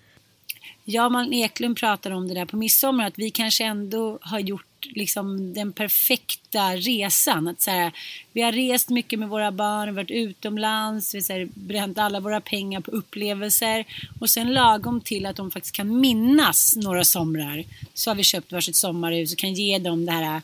Ja, 0.85 1.09
Malin 1.09 1.33
Eklund 1.33 1.77
pratar 1.77 2.11
om 2.11 2.29
det 2.29 2.35
där 2.35 2.45
på 2.45 2.57
midsommar 2.57 3.07
att 3.07 3.19
vi 3.19 3.31
kanske 3.31 3.65
ändå 3.65 4.19
har 4.21 4.39
gjort 4.39 4.67
liksom 4.83 5.55
den 5.55 5.73
perfekta 5.73 6.77
resan. 6.77 7.49
Att 7.49 7.61
så 7.61 7.71
här, 7.71 7.93
vi 8.33 8.43
har 8.43 8.53
rest 8.53 8.89
mycket 8.89 9.19
med 9.19 9.29
våra 9.29 9.53
barn, 9.53 9.95
varit 9.95 10.11
utomlands, 10.11 11.15
vi 11.15 11.19
har 11.19 11.49
bränt 11.55 11.99
alla 11.99 12.21
våra 12.21 12.41
pengar 12.41 12.81
på 12.81 12.91
upplevelser 12.91 13.85
och 14.21 14.31
sen 14.31 14.53
lagom 14.53 15.01
till 15.01 15.27
att 15.27 15.37
de 15.37 15.51
faktiskt 15.51 15.77
kan 15.77 16.01
minnas 16.01 16.77
några 16.77 17.05
somrar 17.05 17.65
så 17.95 18.11
har 18.11 18.15
vi 18.15 18.23
köpt 18.23 18.53
varsitt 18.53 18.77
sommarhus 18.77 19.33
och 19.33 19.39
kan 19.39 19.55
ge 19.55 19.79
dem 19.79 20.07
det 20.07 20.13
här 20.13 20.43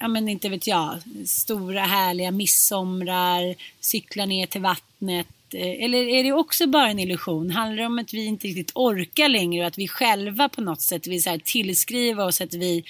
ja 0.00 0.08
men 0.08 0.28
inte 0.28 0.48
vet 0.48 0.66
jag, 0.66 0.98
stora 1.26 1.80
härliga 1.80 2.30
midsomrar, 2.30 3.54
cykla 3.80 4.26
ner 4.26 4.46
till 4.46 4.60
vattnet. 4.60 5.26
Eh, 5.54 5.84
eller 5.84 5.98
är 5.98 6.24
det 6.24 6.32
också 6.32 6.66
bara 6.66 6.88
en 6.88 6.98
illusion? 6.98 7.50
Handlar 7.50 7.76
det 7.76 7.86
om 7.86 7.98
att 7.98 8.14
vi 8.14 8.24
inte 8.24 8.46
riktigt 8.46 8.72
orkar 8.74 9.28
längre 9.28 9.62
och 9.62 9.66
att 9.66 9.78
vi 9.78 9.88
själva 9.88 10.48
på 10.48 10.60
något 10.60 10.80
sätt 10.80 11.06
vill 11.06 11.22
så 11.22 11.38
tillskriva 11.44 12.24
oss 12.24 12.40
att 12.40 12.54
vi 12.54 12.84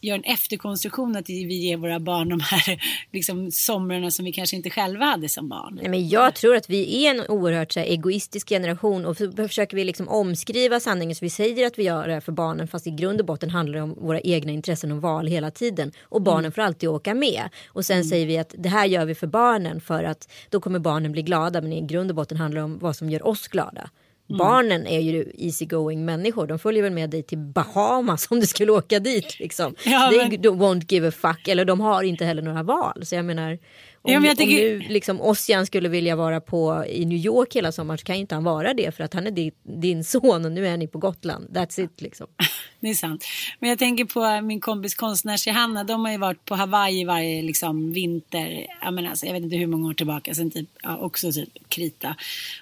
gör 0.00 0.14
en 0.14 0.24
efterkonstruktion 0.24 1.16
att 1.16 1.28
vi 1.28 1.54
ger 1.54 1.76
våra 1.76 2.00
barn 2.00 2.28
de 2.28 2.40
här 2.40 2.82
liksom, 3.12 3.50
somrarna 3.50 4.10
som 4.10 4.24
vi 4.24 4.32
kanske 4.32 4.56
inte 4.56 4.70
själva 4.70 5.04
hade 5.04 5.28
som 5.28 5.48
barn. 5.48 5.78
Nej, 5.82 5.88
men 5.90 6.08
jag 6.08 6.34
tror 6.34 6.56
att 6.56 6.70
vi 6.70 7.06
är 7.06 7.10
en 7.10 7.26
oerhört 7.28 7.72
så 7.72 7.80
här, 7.80 7.86
egoistisk 7.86 8.48
generation 8.48 9.06
och 9.06 9.16
så 9.16 9.32
försöker 9.32 9.76
vi 9.76 9.84
liksom 9.84 10.08
omskriva 10.08 10.80
sanningen 10.80 11.14
så 11.14 11.24
vi 11.24 11.30
säger 11.30 11.66
att 11.66 11.78
vi 11.78 11.82
gör 11.82 12.08
det 12.08 12.20
för 12.20 12.32
barnen 12.32 12.68
fast 12.68 12.86
i 12.86 12.90
grund 12.90 13.20
och 13.20 13.26
botten 13.26 13.50
handlar 13.50 13.74
det 13.74 13.82
om 13.82 13.94
våra 13.94 14.20
egna 14.20 14.52
intressen 14.52 14.92
och 14.92 15.02
val 15.02 15.26
hela 15.26 15.50
tiden 15.50 15.92
och 16.02 16.22
barnen 16.22 16.44
mm. 16.44 16.52
får 16.52 16.62
alltid 16.62 16.88
åka 16.88 17.14
med 17.14 17.48
och 17.68 17.84
sen 17.84 17.96
mm. 17.96 18.08
säger 18.08 18.26
vi 18.26 18.38
att 18.38 18.54
det 18.58 18.68
här 18.68 18.86
gör 18.86 19.04
vi 19.04 19.14
för 19.14 19.26
barnen 19.26 19.80
för 19.80 20.04
att 20.04 20.28
då 20.50 20.60
kommer 20.60 20.78
barnen 20.78 21.12
bli 21.12 21.22
glada 21.22 21.60
men 21.60 21.72
i 21.72 21.80
grund 21.80 22.10
och 22.10 22.16
botten 22.16 22.36
handlar 22.36 22.60
det 22.60 22.64
om 22.64 22.78
vad 22.78 22.96
som 22.96 23.10
gör 23.10 23.26
oss 23.26 23.48
glada. 23.48 23.90
Mm. 24.30 24.38
Barnen 24.38 24.86
är 24.86 25.00
ju 25.00 25.32
easygoing 25.38 26.04
människor. 26.04 26.46
De 26.46 26.58
följer 26.58 26.82
väl 26.82 26.92
med 26.92 27.10
dig 27.10 27.22
till 27.22 27.38
Bahamas 27.38 28.26
om 28.30 28.40
du 28.40 28.46
skulle 28.46 28.72
åka 28.72 28.98
dit. 28.98 29.38
Liksom. 29.40 29.74
Ja, 29.84 30.10
men... 30.16 30.30
They 30.30 30.38
won't 30.50 30.92
give 30.92 31.08
a 31.08 31.10
fuck. 31.10 31.48
Eller 31.48 31.64
de 31.64 31.80
har 31.80 32.02
inte 32.02 32.24
heller 32.24 32.42
några 32.42 32.62
val. 32.62 33.06
Så 33.06 33.14
jag 33.14 33.24
menar, 33.24 33.52
Om, 33.52 34.12
Ja, 34.12 34.20
men 34.20 34.24
jag 34.28 34.30
om 34.32 34.36
tycker- 34.36 34.62
nu 34.62 34.78
liksom 34.78 35.20
Ossian 35.20 35.66
skulle 35.66 35.88
vilja 35.88 36.16
vara 36.16 36.40
på 36.40 36.84
i 36.88 37.04
New 37.04 37.18
York 37.18 37.54
hela 37.56 37.72
sommaren 37.72 37.98
så 37.98 38.04
kan 38.04 38.14
ju 38.16 38.20
inte 38.20 38.34
han 38.34 38.44
vara 38.44 38.74
det 38.74 38.94
för 38.94 39.04
att 39.04 39.14
han 39.14 39.26
är 39.26 39.30
din, 39.30 39.52
din 39.80 40.04
son 40.04 40.44
och 40.44 40.52
nu 40.52 40.66
är 40.66 40.76
ni 40.76 40.86
på 40.88 40.98
Gotland. 40.98 41.48
That's 41.56 41.80
it 41.84 42.00
liksom. 42.00 42.26
Det 42.80 42.88
är 42.88 42.94
sant. 42.94 43.24
Men 43.60 43.70
jag 43.70 43.78
tänker 43.78 44.04
på 44.04 44.24
äh, 44.24 44.40
min 44.40 44.60
kompis 44.60 44.94
konstnärs 44.94 45.46
Johanna. 45.46 45.84
De 45.84 46.04
har 46.04 46.12
ju 46.12 46.18
varit 46.18 46.44
på 46.44 46.54
Hawaii 46.54 47.04
varje 47.04 47.42
liksom, 47.42 47.92
vinter. 47.92 48.66
Jag, 48.82 48.94
menar, 48.94 49.10
alltså, 49.10 49.26
jag 49.26 49.32
vet 49.32 49.42
inte 49.42 49.56
hur 49.56 49.66
många 49.66 49.88
år 49.88 49.94
tillbaka. 49.94 50.34
Sen 50.34 50.50
typ, 50.50 50.68
ja, 50.82 50.96
också 50.96 51.32
typ 51.32 51.68
krita. 51.68 52.16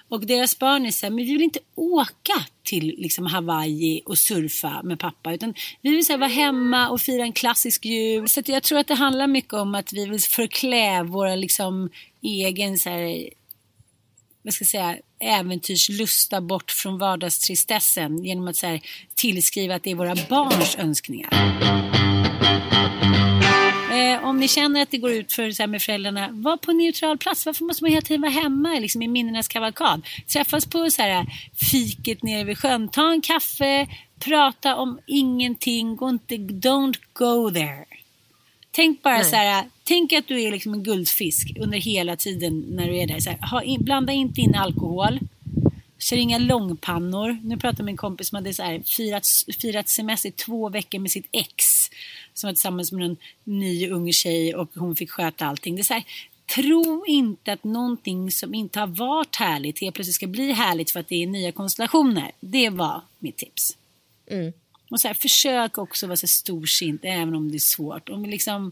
Och 0.09 0.25
deras 0.25 0.59
barn 0.59 0.85
är 0.85 0.91
så 0.91 1.05
här, 1.05 1.11
men 1.11 1.25
vi 1.25 1.31
vill 1.31 1.41
inte 1.41 1.59
åka 1.75 2.45
till 2.63 2.95
liksom, 2.97 3.25
Hawaii 3.25 4.01
och 4.05 4.17
surfa 4.17 4.83
med 4.83 4.99
pappa. 4.99 5.33
Utan 5.33 5.53
vi 5.81 5.89
vill 5.89 6.05
så 6.05 6.13
här, 6.13 6.19
vara 6.19 6.29
hemma 6.29 6.89
och 6.89 7.01
fira 7.01 7.23
en 7.23 7.33
klassisk 7.33 7.85
jul. 7.85 8.29
Så 8.29 8.39
att 8.39 8.49
jag 8.49 8.63
tror 8.63 8.79
att 8.79 8.87
det 8.87 8.95
handlar 8.95 9.27
mycket 9.27 9.53
om 9.53 9.75
att 9.75 9.93
vi 9.93 10.05
vill 10.05 10.19
förklä 10.21 11.03
våra 11.03 11.35
liksom, 11.35 11.89
egen 12.21 12.79
så 12.79 12.89
här, 12.89 13.29
vad 14.41 14.53
ska 14.53 14.63
jag 14.63 14.69
säga, 14.69 14.97
äventyrslusta 15.19 16.41
bort 16.41 16.71
från 16.71 16.97
vardagstristessen 16.97 18.23
genom 18.23 18.47
att 18.47 18.55
så 18.55 18.67
här, 18.67 18.81
tillskriva 19.15 19.75
att 19.75 19.83
det 19.83 19.91
är 19.91 19.95
våra 19.95 20.15
barns 20.29 20.75
önskningar. 20.75 21.29
Eh, 23.91 24.23
om 24.23 24.39
ni 24.39 24.47
känner 24.47 24.81
att 24.81 24.91
det 24.91 24.97
går 24.97 25.11
ut 25.11 25.33
för 25.33 25.51
så 25.51 25.63
här 25.63 25.67
med 25.67 25.81
föräldrarna, 25.81 26.29
var 26.31 26.57
på 26.57 26.71
neutral 26.73 27.17
plats. 27.17 27.45
Varför 27.45 27.65
måste 27.65 27.83
man 27.83 27.91
hela 27.91 28.01
tiden 28.01 28.21
vara 28.21 28.31
hemma 28.31 28.69
liksom, 28.69 29.01
i 29.01 29.07
minnenas 29.07 29.47
kavalkad? 29.47 30.05
Träffas 30.27 30.65
på 30.65 30.91
så 30.91 31.01
här, 31.01 31.25
fiket 31.71 32.23
nere 32.23 32.43
vid 32.43 32.57
sjön, 32.57 32.89
ta 32.89 33.11
en 33.11 33.21
kaffe, 33.21 33.87
prata 34.19 34.75
om 34.75 34.99
ingenting, 35.07 35.95
gå 35.95 36.09
inte, 36.09 36.35
don't 36.35 36.99
go 37.13 37.51
there. 37.51 37.85
Tänk 38.71 39.03
bara 39.03 39.23
så 39.23 39.35
här, 39.35 39.65
tänk 39.87 40.13
att 40.13 40.27
du 40.27 40.41
är 40.41 40.51
liksom 40.51 40.73
en 40.73 40.83
guldfisk 40.83 41.57
under 41.59 41.77
hela 41.77 42.15
tiden 42.15 42.65
när 42.69 42.87
du 42.87 42.97
är 42.97 43.07
där. 43.07 43.19
Så 43.19 43.29
här, 43.29 43.47
ha 43.47 43.63
in, 43.63 43.83
blanda 43.83 44.13
inte 44.13 44.41
in 44.41 44.55
alkohol. 44.55 45.19
Kör 45.99 46.17
inga 46.17 46.37
långpannor. 46.37 47.37
Nu 47.43 47.57
pratar 47.57 47.87
en 47.87 47.97
kompis 47.97 48.27
som 48.27 48.35
hade 48.35 48.53
så 48.53 48.63
här, 48.63 48.81
firat, 48.85 49.27
firat 49.61 49.89
semester 49.89 50.29
i 50.29 50.31
två 50.31 50.69
veckor 50.69 50.99
med 50.99 51.11
sitt 51.11 51.29
ex. 51.31 51.65
Som 52.33 52.47
var 52.47 52.53
tillsammans 52.53 52.91
med 52.91 53.05
en 53.05 53.17
ny 53.43 53.89
ung 53.89 54.13
tjej 54.13 54.55
och 54.55 54.69
hon 54.75 54.95
fick 54.95 55.11
sköta 55.11 55.45
allting. 55.45 55.75
Det 55.75 55.81
är 55.81 55.83
så 55.83 55.93
här, 55.93 56.03
tro 56.55 57.05
inte 57.07 57.53
att 57.53 57.63
någonting 57.63 58.31
som 58.31 58.53
inte 58.53 58.79
har 58.79 58.87
varit 58.87 59.35
härligt 59.35 59.81
helt 59.81 59.95
plötsligt 59.95 60.15
ska 60.15 60.27
bli 60.27 60.51
härligt 60.51 60.91
för 60.91 60.99
att 60.99 61.07
det 61.07 61.23
är 61.23 61.27
nya 61.27 61.51
konstellationer. 61.51 62.31
Det 62.39 62.69
var 62.69 63.01
mitt 63.19 63.37
tips. 63.37 63.77
Och 64.89 64.99
så 64.99 65.07
här, 65.07 65.15
försök 65.15 65.77
också 65.77 66.07
vara 66.07 66.17
så 66.17 66.27
storsint 66.27 67.01
även 67.03 67.35
om 67.35 67.51
det 67.51 67.57
är 67.57 67.59
svårt. 67.59 68.09
Om 68.09 68.23
vi 68.23 68.29
liksom, 68.29 68.71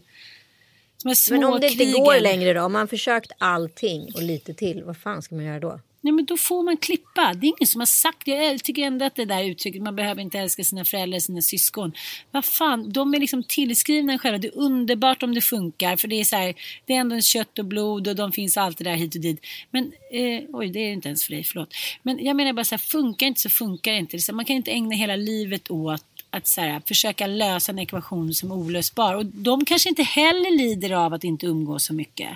Men 1.30 1.44
om 1.44 1.60
det 1.60 1.68
inte 1.68 1.84
går 1.84 2.20
längre 2.20 2.52
då? 2.52 2.62
Om 2.62 2.72
man 2.72 2.88
försökt 2.88 3.32
allting 3.38 4.08
och 4.14 4.22
lite 4.22 4.54
till, 4.54 4.84
vad 4.84 4.96
fan 4.96 5.22
ska 5.22 5.34
man 5.34 5.44
göra 5.44 5.60
då? 5.60 5.80
Nej 6.06 6.12
men 6.12 6.24
då 6.24 6.36
får 6.36 6.62
man 6.62 6.76
klippa. 6.76 7.34
Det 7.34 7.46
är 7.46 7.48
ingen 7.48 7.66
som 7.66 7.80
har 7.80 7.86
sagt 7.86 8.26
Jag 8.26 8.64
tycker 8.64 8.82
ändå 8.82 9.04
att 9.04 9.14
det 9.14 9.24
där 9.24 9.44
uttrycket, 9.44 9.82
man 9.82 9.96
behöver 9.96 10.22
inte 10.22 10.38
älska 10.38 10.64
sina 10.64 10.84
föräldrar, 10.84 11.18
sina 11.18 11.42
syskon. 11.42 11.92
Vad 12.30 12.44
fan, 12.44 12.92
de 12.92 13.14
är 13.14 13.20
liksom 13.20 13.42
tillskrivna 13.42 14.18
själva. 14.18 14.38
Det 14.38 14.48
är 14.48 14.58
underbart 14.58 15.22
om 15.22 15.34
det 15.34 15.40
funkar. 15.40 15.96
För 15.96 16.08
det 16.08 16.20
är 16.20 16.24
så 16.24 16.36
här, 16.36 16.54
det 16.84 16.94
är 16.94 17.00
ändå 17.00 17.20
kött 17.20 17.58
och 17.58 17.64
blod 17.64 18.08
och 18.08 18.16
de 18.16 18.32
finns 18.32 18.56
alltid 18.56 18.86
där 18.86 18.94
hit 18.94 19.14
och 19.14 19.20
dit. 19.20 19.46
Men, 19.70 19.92
eh, 20.12 20.42
oj 20.52 20.68
det 20.68 20.80
är 20.80 20.92
inte 20.92 21.08
ens 21.08 21.24
för 21.24 21.32
dig, 21.32 21.44
förlåt. 21.44 21.74
Men 22.02 22.24
jag 22.24 22.36
menar 22.36 22.52
bara 22.52 22.64
så 22.64 22.74
här, 22.74 22.78
funkar 22.78 23.26
inte 23.26 23.40
så 23.40 23.50
funkar 23.50 23.92
det 23.92 23.98
inte. 23.98 24.18
Så 24.18 24.34
man 24.34 24.44
kan 24.44 24.56
inte 24.56 24.70
ägna 24.70 24.94
hela 24.94 25.16
livet 25.16 25.70
åt 25.70 26.04
att 26.36 26.46
så 26.46 26.60
här, 26.60 26.82
försöka 26.86 27.26
lösa 27.26 27.72
en 27.72 27.78
ekvation 27.78 28.34
som 28.34 28.50
är 28.50 28.54
olösbar. 28.54 29.14
Och 29.14 29.26
de 29.26 29.64
kanske 29.64 29.88
inte 29.88 30.02
heller 30.02 30.56
lider 30.56 30.92
av 30.92 31.14
att 31.14 31.24
inte 31.24 31.46
umgås 31.46 31.84
så 31.84 31.94
mycket. 31.94 32.28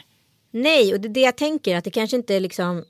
Nej, 0.51 0.95
och 0.95 1.01
det 1.01 1.09
är 1.09 1.11
det 1.11 1.21
jag 1.21 1.37
tänker 1.37 1.77
att 1.77 1.85
det 1.85 1.91
kanske 1.91 2.17
inte 2.17 2.35
är 2.35 2.41
liksom 2.41 2.85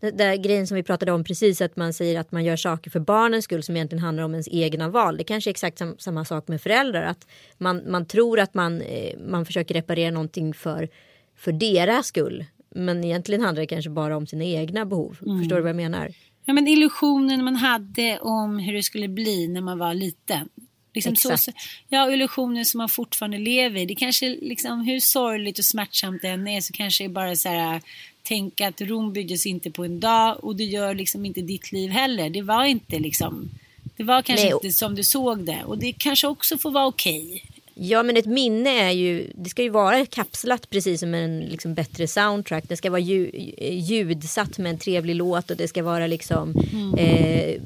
den 0.00 0.16
där 0.16 0.36
grejen 0.36 0.66
som 0.66 0.74
vi 0.74 0.82
pratade 0.82 1.12
om 1.12 1.24
precis 1.24 1.60
att 1.60 1.76
man 1.76 1.92
säger 1.92 2.20
att 2.20 2.32
man 2.32 2.44
gör 2.44 2.56
saker 2.56 2.90
för 2.90 3.00
barnens 3.00 3.44
skull 3.44 3.62
som 3.62 3.76
egentligen 3.76 4.04
handlar 4.04 4.24
om 4.24 4.32
ens 4.32 4.48
egna 4.50 4.88
val. 4.88 5.16
Det 5.16 5.24
kanske 5.24 5.50
är 5.50 5.52
exakt 5.52 5.78
sam, 5.78 5.94
samma 5.98 6.24
sak 6.24 6.48
med 6.48 6.62
föräldrar 6.62 7.02
att 7.02 7.26
man, 7.58 7.90
man 7.90 8.06
tror 8.06 8.40
att 8.40 8.54
man, 8.54 8.80
eh, 8.80 9.18
man 9.18 9.46
försöker 9.46 9.74
reparera 9.74 10.10
någonting 10.10 10.54
för, 10.54 10.88
för 11.36 11.52
deras 11.52 12.06
skull. 12.06 12.44
Men 12.74 13.04
egentligen 13.04 13.40
handlar 13.40 13.60
det 13.60 13.66
kanske 13.66 13.90
bara 13.90 14.16
om 14.16 14.26
sina 14.26 14.44
egna 14.44 14.84
behov. 14.84 15.16
Förstår 15.40 15.56
du 15.56 15.62
vad 15.62 15.68
jag 15.68 15.76
menar? 15.76 16.12
Ja, 16.50 16.54
men 16.54 16.68
illusionen 16.68 17.44
man 17.44 17.56
hade 17.56 18.18
om 18.18 18.58
hur 18.58 18.72
det 18.72 18.82
skulle 18.82 19.08
bli 19.08 19.48
när 19.48 19.60
man 19.60 19.78
var 19.78 19.94
liten. 19.94 20.48
Liksom 20.94 21.16
så, 21.16 21.52
ja, 21.88 22.12
illusioner 22.12 22.64
som 22.64 22.78
man 22.78 22.88
fortfarande 22.88 23.38
lever 23.38 23.80
i. 23.80 23.86
Det 23.86 23.94
kanske 23.94 24.28
liksom, 24.28 24.80
hur 24.80 25.00
sorgligt 25.00 25.58
och 25.58 25.64
smärtsamt 25.64 26.22
det 26.22 26.28
än 26.28 26.48
är 26.48 26.60
så 26.60 26.72
kanske 26.72 27.04
det 27.04 27.08
är 27.08 27.12
bara 27.12 27.36
så 27.36 27.48
här 27.48 27.82
tänka 28.22 28.68
att 28.68 28.80
Rom 28.80 29.12
byggdes 29.12 29.46
inte 29.46 29.70
på 29.70 29.84
en 29.84 30.00
dag 30.00 30.44
och 30.44 30.56
det 30.56 30.64
gör 30.64 30.94
liksom 30.94 31.24
inte 31.24 31.40
ditt 31.40 31.72
liv 31.72 31.90
heller. 31.90 32.30
Det 32.30 32.42
var 32.42 32.64
inte 32.64 32.98
liksom, 32.98 33.50
det 33.96 34.02
var 34.02 34.22
kanske 34.22 34.46
Nej. 34.46 34.54
inte 34.54 34.72
som 34.72 34.94
du 34.94 35.04
såg 35.04 35.38
det 35.44 35.64
och 35.64 35.78
det 35.78 35.92
kanske 35.92 36.26
också 36.26 36.58
får 36.58 36.70
vara 36.70 36.86
okej. 36.86 37.44
Ja 37.82 38.02
men 38.02 38.16
ett 38.16 38.26
minne 38.26 38.70
är 38.70 38.90
ju, 38.90 39.32
det 39.34 39.50
ska 39.50 39.62
ju 39.62 39.68
vara 39.68 40.06
kapslat 40.06 40.70
precis 40.70 41.00
som 41.00 41.14
en 41.14 41.40
liksom, 41.40 41.74
bättre 41.74 42.06
soundtrack. 42.06 42.64
Det 42.68 42.76
ska 42.76 42.90
vara 42.90 43.00
ju, 43.00 43.30
ljudsatt 43.70 44.58
med 44.58 44.70
en 44.70 44.78
trevlig 44.78 45.14
låt 45.14 45.50
och 45.50 45.56
det 45.56 45.68
ska 45.68 45.82
vara 45.82 46.06
liksom 46.06 46.54
eh, 46.98 47.60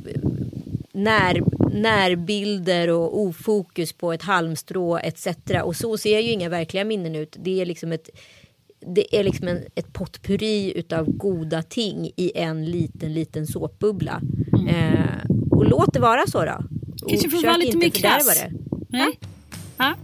när, 0.93 1.43
närbilder 1.75 2.91
och 2.91 3.21
ofokus 3.21 3.93
på 3.93 4.13
ett 4.13 4.23
halmstrå 4.23 4.99
etc. 4.99 5.27
Och 5.65 5.77
så 5.77 5.99
ser 5.99 6.21
ju 6.21 6.31
inga 6.31 6.49
verkliga 6.49 6.85
minnen 6.85 7.15
ut. 7.15 7.37
Det 7.41 7.61
är 7.61 7.67
liksom 7.67 7.93
ett 7.93 8.11
det 8.87 9.17
är 9.19 9.25
liksom 9.25 9.49
en, 9.49 9.61
ett 9.75 9.93
potpurri 9.93 10.73
utav 10.77 11.11
goda 11.11 11.63
ting 11.63 12.11
i 12.17 12.33
en 12.35 12.65
liten, 12.71 13.15
liten 13.15 13.47
såpbubbla. 13.47 14.21
Eh, 14.69 15.31
och 15.51 15.69
låt 15.69 15.93
det 15.93 16.01
vara 16.01 16.27
så 16.27 16.45
då. 16.45 16.65
Och 17.03 17.11
Kanske 17.11 17.31
får 17.31 17.37
försök 17.37 17.47
vara 17.47 17.57
lite 17.57 17.77
mer 17.77 17.91
krass. 17.91 18.35
det. 18.35 18.53
Nej? 18.89 19.19
Ja, 19.21 19.29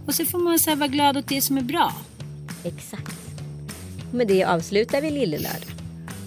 och 0.05 0.15
så 0.15 0.25
får 0.25 0.39
man 0.39 0.59
så 0.59 0.75
vara 0.75 0.87
glad 0.87 1.17
åt 1.17 1.27
det 1.27 1.41
som 1.41 1.57
är 1.57 1.61
bra. 1.61 1.93
Exakt. 2.63 3.15
Med 4.13 4.27
det 4.27 4.43
avslutar 4.43 5.01
vi 5.01 5.11
Lillelördag. 5.11 5.69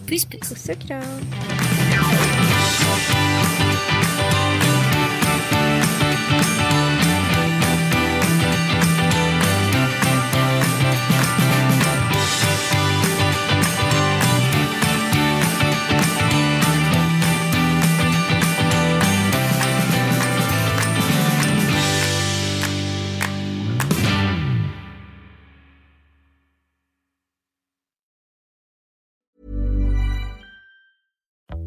Puss 0.07 0.25
puss. 0.25 0.49
Puss 0.49 0.69
och 0.69 0.79
kram. 0.87 1.21